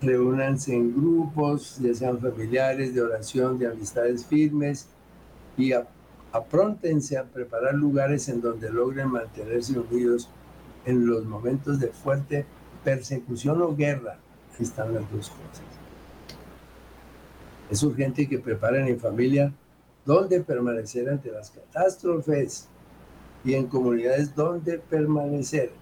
reúnanse 0.01 0.75
en 0.75 0.95
grupos, 0.95 1.79
ya 1.79 1.95
sean 1.95 2.21
familiares, 2.21 2.95
de 2.95 3.03
oración, 3.03 3.59
de 3.59 3.69
amistades 3.69 4.27
firmes, 4.27 4.89
y 5.57 5.73
apróntense 6.33 7.17
a 7.17 7.25
preparar 7.25 7.75
lugares 7.75 8.29
en 8.29 8.41
donde 8.41 8.71
logren 8.71 9.09
mantenerse 9.09 9.79
unidos 9.79 10.29
en 10.85 11.07
los 11.07 11.25
momentos 11.25 11.81
de 11.81 11.89
fuerte 11.89 12.45
persecución 12.85 13.63
o 13.63 13.75
guerra. 13.75 14.19
Están 14.59 14.95
las 14.95 15.11
dos 15.11 15.31
cosas. 15.31 15.63
Es 17.71 17.83
urgente 17.83 18.29
que 18.29 18.39
preparen 18.39 18.87
en 18.87 19.01
familia 19.01 19.53
dónde 20.05 20.41
permanecer 20.41 21.09
ante 21.09 21.31
las 21.33 21.51
catástrofes 21.51 22.69
y 23.45 23.55
en 23.55 23.67
comunidades 23.67 24.35
dónde 24.35 24.79
permanecer. 24.79 25.73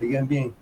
Digan 0.00 0.26
bien, 0.26 0.54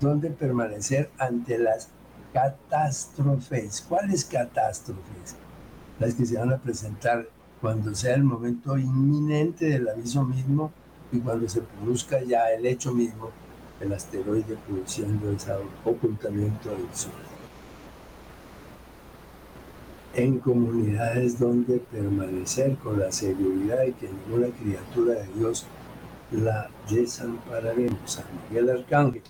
dónde 0.00 0.30
permanecer 0.30 1.10
ante 1.18 1.58
las 1.58 1.88
catástrofes. 2.32 3.84
¿Cuáles 3.88 4.24
catástrofes? 4.24 5.36
Las 5.98 6.14
que 6.14 6.26
se 6.26 6.38
van 6.38 6.52
a 6.52 6.58
presentar 6.58 7.28
cuando 7.60 7.94
sea 7.94 8.14
el 8.14 8.24
momento 8.24 8.78
inminente 8.78 9.66
del 9.66 9.88
aviso 9.88 10.24
mismo 10.24 10.72
y 11.10 11.18
cuando 11.18 11.48
se 11.48 11.62
produzca 11.62 12.22
ya 12.22 12.50
el 12.52 12.66
hecho 12.66 12.92
mismo 12.92 13.30
del 13.80 13.92
asteroide 13.92 14.56
produciendo 14.66 15.30
ese 15.30 15.52
ocultamiento 15.84 16.70
del 16.70 16.94
Sol. 16.94 17.12
En 20.14 20.38
comunidades 20.38 21.38
donde 21.38 21.78
permanecer 21.78 22.76
con 22.76 22.98
la 22.98 23.12
seguridad 23.12 23.78
de 23.78 23.92
que 23.92 24.08
ninguna 24.08 24.48
criatura 24.48 25.14
de 25.14 25.28
Dios 25.34 25.66
la 26.32 26.70
desampararemos. 26.90 27.98
San 28.04 28.24
Miguel 28.48 28.70
Arcángel 28.70 29.22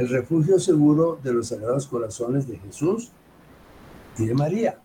el 0.00 0.08
refugio 0.08 0.58
seguro 0.58 1.18
de 1.22 1.34
los 1.34 1.48
Sagrados 1.48 1.86
Corazones 1.86 2.48
de 2.48 2.56
Jesús 2.58 3.10
y 4.16 4.24
de 4.24 4.34
María. 4.34 4.78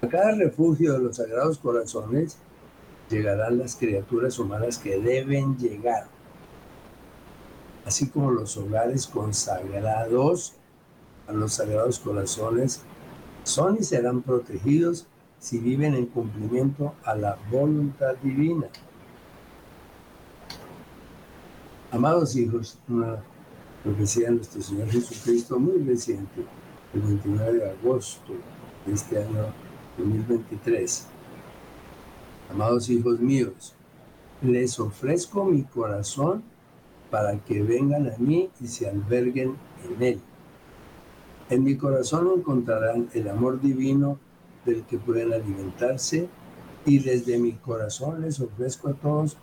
A 0.00 0.08
cada 0.08 0.32
refugio 0.32 0.94
de 0.94 1.00
los 1.00 1.16
Sagrados 1.16 1.58
Corazones 1.58 2.38
llegarán 3.10 3.58
las 3.58 3.76
criaturas 3.76 4.38
humanas 4.38 4.78
que 4.78 4.98
deben 4.98 5.58
llegar, 5.58 6.06
así 7.84 8.08
como 8.08 8.30
los 8.30 8.56
hogares 8.56 9.06
consagrados 9.06 10.54
a 11.26 11.32
los 11.32 11.52
Sagrados 11.52 11.98
Corazones 11.98 12.80
son 13.42 13.76
y 13.78 13.84
serán 13.84 14.22
protegidos 14.22 15.06
si 15.38 15.58
viven 15.58 15.94
en 15.94 16.06
cumplimiento 16.06 16.94
a 17.04 17.14
la 17.14 17.36
voluntad 17.50 18.14
divina. 18.22 18.68
Amados 21.90 22.34
hijos, 22.36 22.78
profecía 23.84 24.28
de 24.28 24.36
nuestro 24.36 24.62
Señor 24.62 24.88
Jesucristo 24.88 25.60
muy 25.60 25.78
reciente, 25.82 26.42
el 26.94 27.02
29 27.02 27.52
de 27.58 27.70
agosto 27.70 28.32
de 28.86 28.94
este 28.94 29.22
año 29.22 29.52
2023. 29.98 31.06
Amados 32.50 32.88
hijos 32.88 33.20
míos, 33.20 33.74
les 34.40 34.80
ofrezco 34.80 35.44
mi 35.44 35.64
corazón 35.64 36.42
para 37.10 37.38
que 37.44 37.62
vengan 37.62 38.10
a 38.10 38.16
mí 38.16 38.48
y 38.58 38.66
se 38.68 38.88
alberguen 38.88 39.54
en 39.86 40.02
él. 40.02 40.20
En 41.50 41.62
mi 41.62 41.76
corazón 41.76 42.30
encontrarán 42.34 43.10
el 43.12 43.28
amor 43.28 43.60
divino 43.60 44.18
del 44.64 44.82
que 44.84 44.96
pueden 44.96 45.34
alimentarse 45.34 46.26
y 46.86 47.00
desde 47.00 47.38
mi 47.38 47.52
corazón 47.52 48.22
les 48.22 48.40
ofrezco 48.40 48.88
a 48.88 48.94
todos 48.94 49.36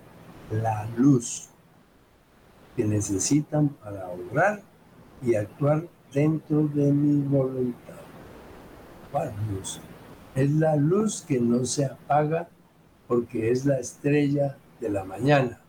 la 0.49 0.89
luz 0.97 1.51
que 2.76 2.86
necesitan 2.86 3.69
para 3.69 4.07
obrar 4.07 4.61
y 5.22 5.36
actuar 5.36 5.88
dentro 6.13 6.67
de 6.67 6.91
mi 6.91 7.22
voluntad. 7.28 8.01
¿Cuál 9.11 9.34
luz? 9.51 9.80
Es 10.36 10.51
la 10.51 10.76
luz 10.76 11.22
que 11.22 11.39
no 11.39 11.65
se 11.65 11.86
apaga 11.86 12.47
porque 13.07 13.51
es 13.51 13.65
la 13.65 13.80
estrella 13.80 14.57
de 14.80 14.89
la 14.89 15.03
mañana. 15.03 15.59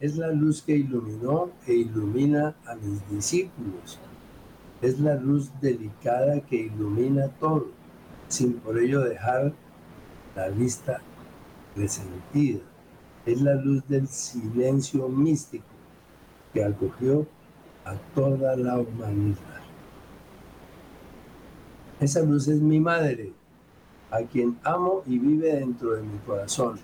Es 0.00 0.16
la 0.16 0.32
luz 0.32 0.62
que 0.62 0.76
iluminó 0.76 1.50
e 1.66 1.74
ilumina 1.74 2.56
a 2.66 2.74
mis 2.74 3.08
discípulos. 3.10 3.98
Es 4.80 4.98
la 4.98 5.14
luz 5.14 5.50
delicada 5.60 6.40
que 6.40 6.56
ilumina 6.56 7.28
todo, 7.28 7.68
sin 8.28 8.54
por 8.54 8.78
ello 8.78 9.00
dejar 9.00 9.52
la 10.34 10.48
vista 10.48 11.00
resentida. 11.76 12.60
Es 13.24 13.40
la 13.40 13.54
luz 13.54 13.86
del 13.86 14.08
silencio 14.08 15.08
místico 15.08 15.71
que 16.52 16.64
acogió 16.64 17.26
a 17.84 17.94
toda 18.14 18.56
la 18.56 18.78
humanidad. 18.78 19.38
Esa 22.00 22.20
luz 22.22 22.48
es 22.48 22.60
mi 22.60 22.80
madre, 22.80 23.32
a 24.10 24.22
quien 24.22 24.58
amo 24.64 25.02
y 25.06 25.18
vive 25.18 25.54
dentro 25.54 25.92
de 25.92 26.02
mi 26.02 26.18
corazón, 26.18 26.78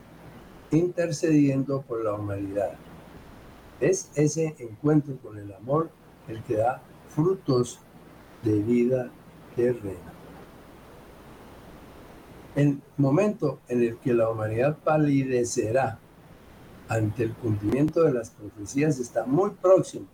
intercediendo 0.70 1.82
por 1.82 2.04
la 2.04 2.14
humanidad. 2.14 2.72
Es 3.80 4.10
ese 4.14 4.54
encuentro 4.58 5.16
con 5.18 5.38
el 5.38 5.52
amor 5.52 5.90
el 6.28 6.42
que 6.42 6.56
da 6.56 6.82
frutos 7.08 7.80
de 8.42 8.62
vida 8.62 9.10
terrena. 9.54 10.12
El 12.54 12.80
momento 12.96 13.60
en 13.68 13.82
el 13.82 13.98
que 13.98 14.14
la 14.14 14.30
humanidad 14.30 14.78
palidecerá 14.78 15.98
ante 16.89 17.24
el 17.24 17.32
cumplimiento 17.34 18.03
de 18.03 18.12
las 18.12 18.30
profecías 18.30 18.99
está 18.99 19.24
muy 19.24 19.51
próximo, 19.51 20.07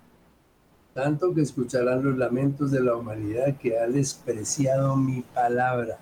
tanto 0.92 1.34
que 1.34 1.42
escucharán 1.42 2.04
los 2.04 2.16
lamentos 2.16 2.70
de 2.70 2.80
la 2.80 2.96
humanidad 2.96 3.56
que 3.56 3.78
ha 3.78 3.86
despreciado 3.86 4.96
mi 4.96 5.22
palabra, 5.22 5.98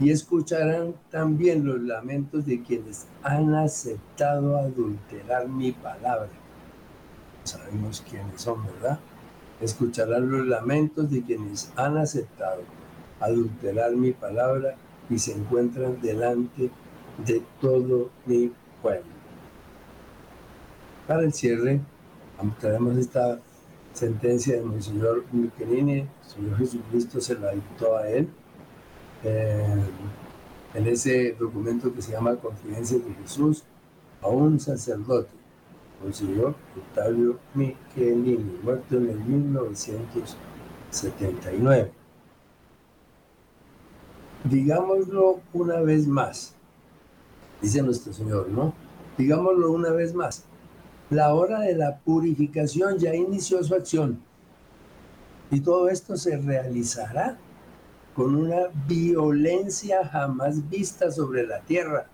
y 0.00 0.10
escucharán 0.10 0.94
también 1.10 1.66
los 1.66 1.80
lamentos 1.80 2.46
de 2.46 2.62
quienes 2.62 3.06
han 3.22 3.54
aceptado 3.54 4.56
adulterar 4.56 5.48
mi 5.48 5.72
palabra. 5.72 6.28
Sabemos 7.42 8.04
quiénes 8.08 8.40
son, 8.40 8.64
¿verdad? 8.64 9.00
Escucharán 9.60 10.30
los 10.30 10.46
lamentos 10.46 11.10
de 11.10 11.22
quienes 11.22 11.72
han 11.74 11.98
aceptado 11.98 12.62
adulterar 13.18 13.92
mi 13.92 14.12
palabra 14.12 14.76
y 15.10 15.18
se 15.18 15.32
encuentran 15.32 16.00
delante 16.00 16.70
de 17.26 17.42
todo 17.60 18.10
mi 18.26 18.52
pueblo. 18.80 19.17
Para 21.08 21.22
el 21.22 21.32
cierre, 21.32 21.80
traemos 22.60 22.96
esta 22.98 23.40
sentencia 23.94 24.56
de 24.56 24.62
Monseñor 24.62 25.24
Michelini, 25.32 26.00
el 26.00 26.08
Señor 26.20 26.58
Jesucristo 26.58 27.18
se 27.22 27.38
la 27.38 27.52
dictó 27.52 27.96
a 27.96 28.06
él, 28.10 28.28
eh, 29.24 29.82
en 30.74 30.86
ese 30.86 31.34
documento 31.40 31.94
que 31.94 32.02
se 32.02 32.12
llama 32.12 32.36
Confidencias 32.36 33.02
de 33.02 33.14
Jesús, 33.22 33.64
a 34.20 34.28
un 34.28 34.60
sacerdote, 34.60 35.30
Monseñor 36.04 36.54
Octavio 36.76 37.38
Michelini, 37.54 38.60
muerto 38.62 38.98
en 38.98 39.08
el 39.08 39.18
1979. 39.18 41.90
Digámoslo 44.44 45.40
una 45.54 45.80
vez 45.80 46.06
más, 46.06 46.54
dice 47.62 47.82
nuestro 47.82 48.12
Señor, 48.12 48.50
¿no? 48.50 48.74
Digámoslo 49.16 49.72
una 49.72 49.90
vez 49.90 50.14
más. 50.14 50.44
La 51.10 51.34
hora 51.34 51.60
de 51.60 51.74
la 51.74 51.98
purificación 51.98 52.98
ya 52.98 53.14
inició 53.14 53.62
su 53.64 53.74
acción. 53.74 54.20
Y 55.50 55.60
todo 55.60 55.88
esto 55.88 56.16
se 56.16 56.36
realizará 56.36 57.38
con 58.14 58.34
una 58.34 58.68
violencia 58.86 60.06
jamás 60.06 60.68
vista 60.68 61.10
sobre 61.10 61.46
la 61.46 61.60
tierra. 61.60 62.06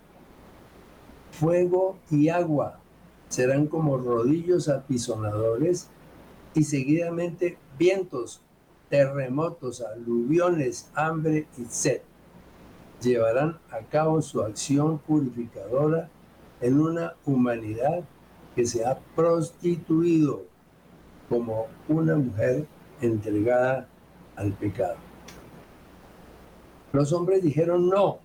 Fuego 1.32 1.98
y 2.10 2.28
agua 2.28 2.78
serán 3.28 3.66
como 3.66 3.96
rodillos 3.96 4.68
apisonadores 4.68 5.88
y 6.54 6.62
seguidamente 6.62 7.58
vientos, 7.76 8.40
terremotos, 8.88 9.80
aluviones, 9.80 10.88
hambre 10.94 11.48
y 11.58 11.64
sed 11.64 12.02
llevarán 13.04 13.58
a 13.70 13.80
cabo 13.80 14.22
su 14.22 14.42
acción 14.42 14.98
purificadora 14.98 16.08
en 16.60 16.80
una 16.80 17.14
humanidad 17.24 18.04
que 18.54 18.66
se 18.66 18.84
ha 18.84 18.98
prostituido 19.16 20.44
como 21.28 21.66
una 21.88 22.16
mujer 22.16 22.66
entregada 23.00 23.88
al 24.36 24.52
pecado. 24.52 24.96
Los 26.92 27.12
hombres 27.12 27.42
dijeron 27.42 27.88
no 27.88 28.18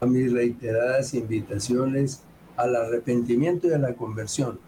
a 0.00 0.06
mis 0.06 0.32
reiteradas 0.32 1.14
invitaciones 1.14 2.22
al 2.56 2.76
arrepentimiento 2.76 3.68
y 3.68 3.72
a 3.72 3.78
la 3.78 3.94
conversión. 3.94 4.60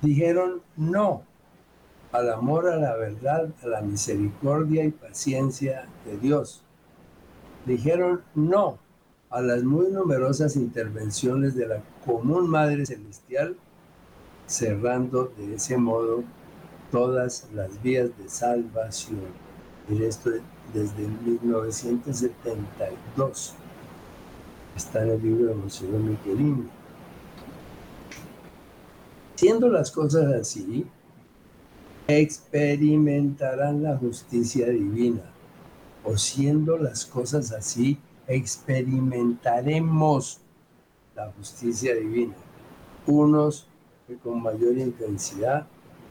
Dijeron 0.00 0.62
no 0.76 1.22
al 2.12 2.30
amor 2.32 2.68
a 2.68 2.76
la 2.76 2.96
verdad, 2.96 3.50
a 3.62 3.66
la 3.66 3.82
misericordia 3.82 4.84
y 4.84 4.90
paciencia 4.90 5.86
de 6.06 6.16
Dios 6.16 6.62
dijeron 7.68 8.22
no 8.34 8.78
a 9.30 9.40
las 9.42 9.62
muy 9.62 9.90
numerosas 9.90 10.56
intervenciones 10.56 11.54
de 11.54 11.68
la 11.68 11.82
común 12.04 12.48
Madre 12.48 12.84
Celestial, 12.86 13.56
cerrando 14.46 15.32
de 15.36 15.54
ese 15.54 15.76
modo 15.76 16.24
todas 16.90 17.46
las 17.54 17.80
vías 17.82 18.10
de 18.16 18.26
salvación. 18.28 19.20
Y 19.88 20.02
esto 20.02 20.30
desde 20.72 21.06
1972. 21.24 23.54
Está 24.76 25.02
en 25.02 25.10
el 25.10 25.22
libro 25.22 25.46
de 25.46 25.54
Monseñor 25.54 26.00
Michelini. 26.00 26.68
Siendo 29.34 29.68
las 29.68 29.90
cosas 29.90 30.32
así, 30.32 30.86
experimentarán 32.06 33.82
la 33.82 33.96
justicia 33.96 34.68
divina 34.68 35.32
o 36.04 36.16
siendo 36.16 36.78
las 36.78 37.04
cosas 37.04 37.50
así, 37.52 37.98
experimentaremos 38.28 40.40
la 41.16 41.32
justicia 41.32 41.96
divina. 41.96 42.36
Unos 43.06 43.66
con 44.22 44.40
mayor 44.42 44.78
intensidad, 44.78 45.66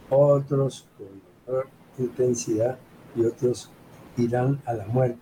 otros 0.10 0.88
con 0.98 1.08
menor 1.46 1.68
intensidad 1.98 2.78
y 3.16 3.24
otros 3.24 3.72
irán 4.18 4.62
a 4.66 4.74
la 4.74 4.86
muerte. 4.88 5.22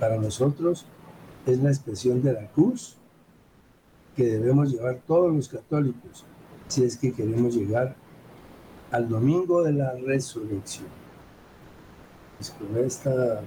Para 0.00 0.16
nosotros 0.16 0.86
es 1.46 1.62
la 1.62 1.70
expresión 1.70 2.22
de 2.22 2.32
la 2.32 2.48
cruz 2.48 2.96
que 4.16 4.24
debemos 4.24 4.72
llevar 4.72 5.00
todos 5.06 5.32
los 5.32 5.48
católicos 5.48 6.24
si 6.68 6.84
es 6.84 6.96
que 6.96 7.12
queremos 7.12 7.54
llegar 7.54 7.94
al 8.90 9.08
domingo 9.08 9.62
de 9.62 9.72
la 9.72 9.94
resurrección. 9.94 10.88
Con 12.58 12.84
esta, 12.84 13.42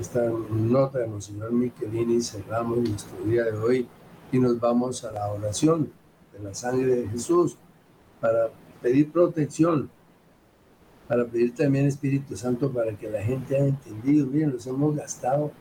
esta 0.00 0.24
nota 0.24 0.98
de 0.98 1.06
Monseñor 1.06 1.52
Michelini 1.52 2.22
cerramos 2.22 2.78
nuestro 2.78 3.22
día 3.26 3.44
de 3.44 3.58
hoy 3.58 3.86
y 4.32 4.38
nos 4.38 4.58
vamos 4.58 5.04
a 5.04 5.12
la 5.12 5.28
oración 5.28 5.92
de 6.32 6.38
la 6.42 6.54
sangre 6.54 6.96
de 6.96 7.08
Jesús 7.08 7.56
para 8.18 8.48
pedir 8.80 9.12
protección, 9.12 9.90
para 11.06 11.26
pedir 11.26 11.54
también 11.54 11.86
Espíritu 11.86 12.34
Santo 12.34 12.72
para 12.72 12.96
que 12.96 13.10
la 13.10 13.22
gente 13.22 13.56
haya 13.56 13.66
entendido. 13.66 14.26
Miren, 14.26 14.52
los 14.52 14.66
hemos 14.66 14.96
gastado 14.96 15.52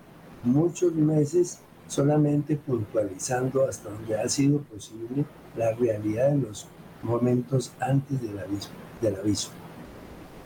muchos 0.44 0.94
meses 0.94 1.60
solamente 1.88 2.56
puntualizando 2.56 3.68
hasta 3.68 3.90
donde 3.90 4.18
ha 4.18 4.30
sido 4.30 4.60
posible 4.60 5.26
la 5.58 5.74
realidad 5.74 6.30
de 6.30 6.38
los 6.38 6.66
momentos 7.04 7.74
antes 7.82 8.22
del 8.22 8.40
aviso. 8.40 8.70
Del 9.02 9.18
aviso. 9.18 9.50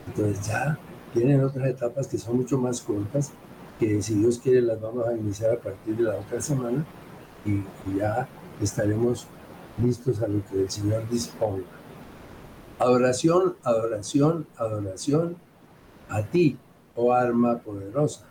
Entonces 0.07 0.47
ya 0.47 0.79
tienen 1.13 1.43
otras 1.43 1.67
etapas 1.67 2.07
que 2.07 2.17
son 2.17 2.37
mucho 2.37 2.57
más 2.57 2.81
cortas, 2.81 3.31
que 3.79 4.01
si 4.01 4.15
Dios 4.15 4.39
quiere 4.39 4.61
las 4.61 4.79
vamos 4.79 5.07
a 5.07 5.13
iniciar 5.13 5.53
a 5.53 5.59
partir 5.59 5.97
de 5.97 6.03
la 6.03 6.15
otra 6.15 6.41
semana 6.41 6.85
y, 7.45 7.63
ya 7.97 8.27
estaremos 8.61 9.27
listos 9.81 10.21
a 10.21 10.27
lo 10.27 10.45
que 10.45 10.61
el 10.61 10.69
Señor 10.69 11.07
disponga. 11.09 11.63
Adoración, 12.79 13.55
adoración, 13.63 14.47
adoración 14.57 15.37
a 16.09 16.23
ti, 16.23 16.57
oh 16.95 17.11
arma 17.11 17.59
poderosa. 17.59 18.25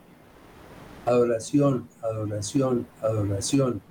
Adoración, 1.04 1.88
adoración, 2.00 2.86
adoración 3.02 3.82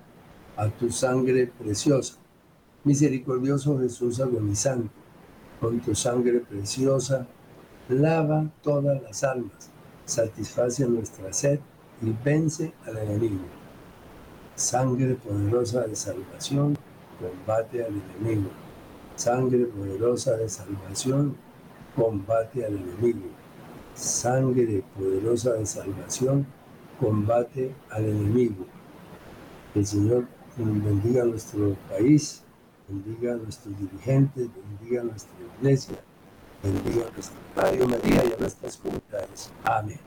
a 0.55 0.69
tu 0.69 0.89
sangre 0.91 1.47
preciosa. 1.47 2.15
Misericordioso 2.83 3.79
Jesús 3.79 4.19
agonizante, 4.19 4.89
con 5.59 5.79
tu 5.81 5.93
sangre 5.93 6.39
preciosa 6.39 7.27
lava 7.89 8.49
todas 8.61 9.01
las 9.01 9.23
almas, 9.23 9.69
satisface 10.11 10.85
nuestra 10.85 11.31
sed 11.31 11.59
y 12.01 12.13
vence 12.23 12.73
al 12.85 12.97
enemigo. 12.97 13.45
Sangre 14.55 15.15
poderosa 15.15 15.81
de 15.87 15.95
salvación, 15.95 16.77
combate 17.19 17.85
al 17.85 17.93
enemigo. 17.93 18.49
Sangre 19.15 19.65
poderosa 19.65 20.35
de 20.35 20.49
salvación, 20.49 21.35
combate 21.95 22.65
al 22.65 22.75
enemigo. 22.75 23.29
Sangre 23.95 24.83
poderosa 24.97 25.53
de 25.53 25.65
salvación, 25.65 26.45
combate 26.99 27.73
al 27.89 28.05
enemigo. 28.05 28.65
El 29.73 29.85
Señor 29.85 30.25
bendiga 30.57 31.23
nuestro 31.23 31.75
país, 31.89 32.43
bendiga 32.89 33.33
a 33.33 33.37
nuestros 33.37 33.73
dirigentes, 33.79 34.49
bendiga 34.79 35.01
a 35.01 35.05
nuestra 35.05 35.33
iglesia 35.57 35.97
bendiga 36.63 37.05
nuestra 37.13 37.37
Radio 37.55 37.87
María 37.87 38.23
y 38.25 38.33
a 38.33 38.37
nuestras 38.37 38.77
comunidades. 38.77 39.51
Amén. 39.63 39.99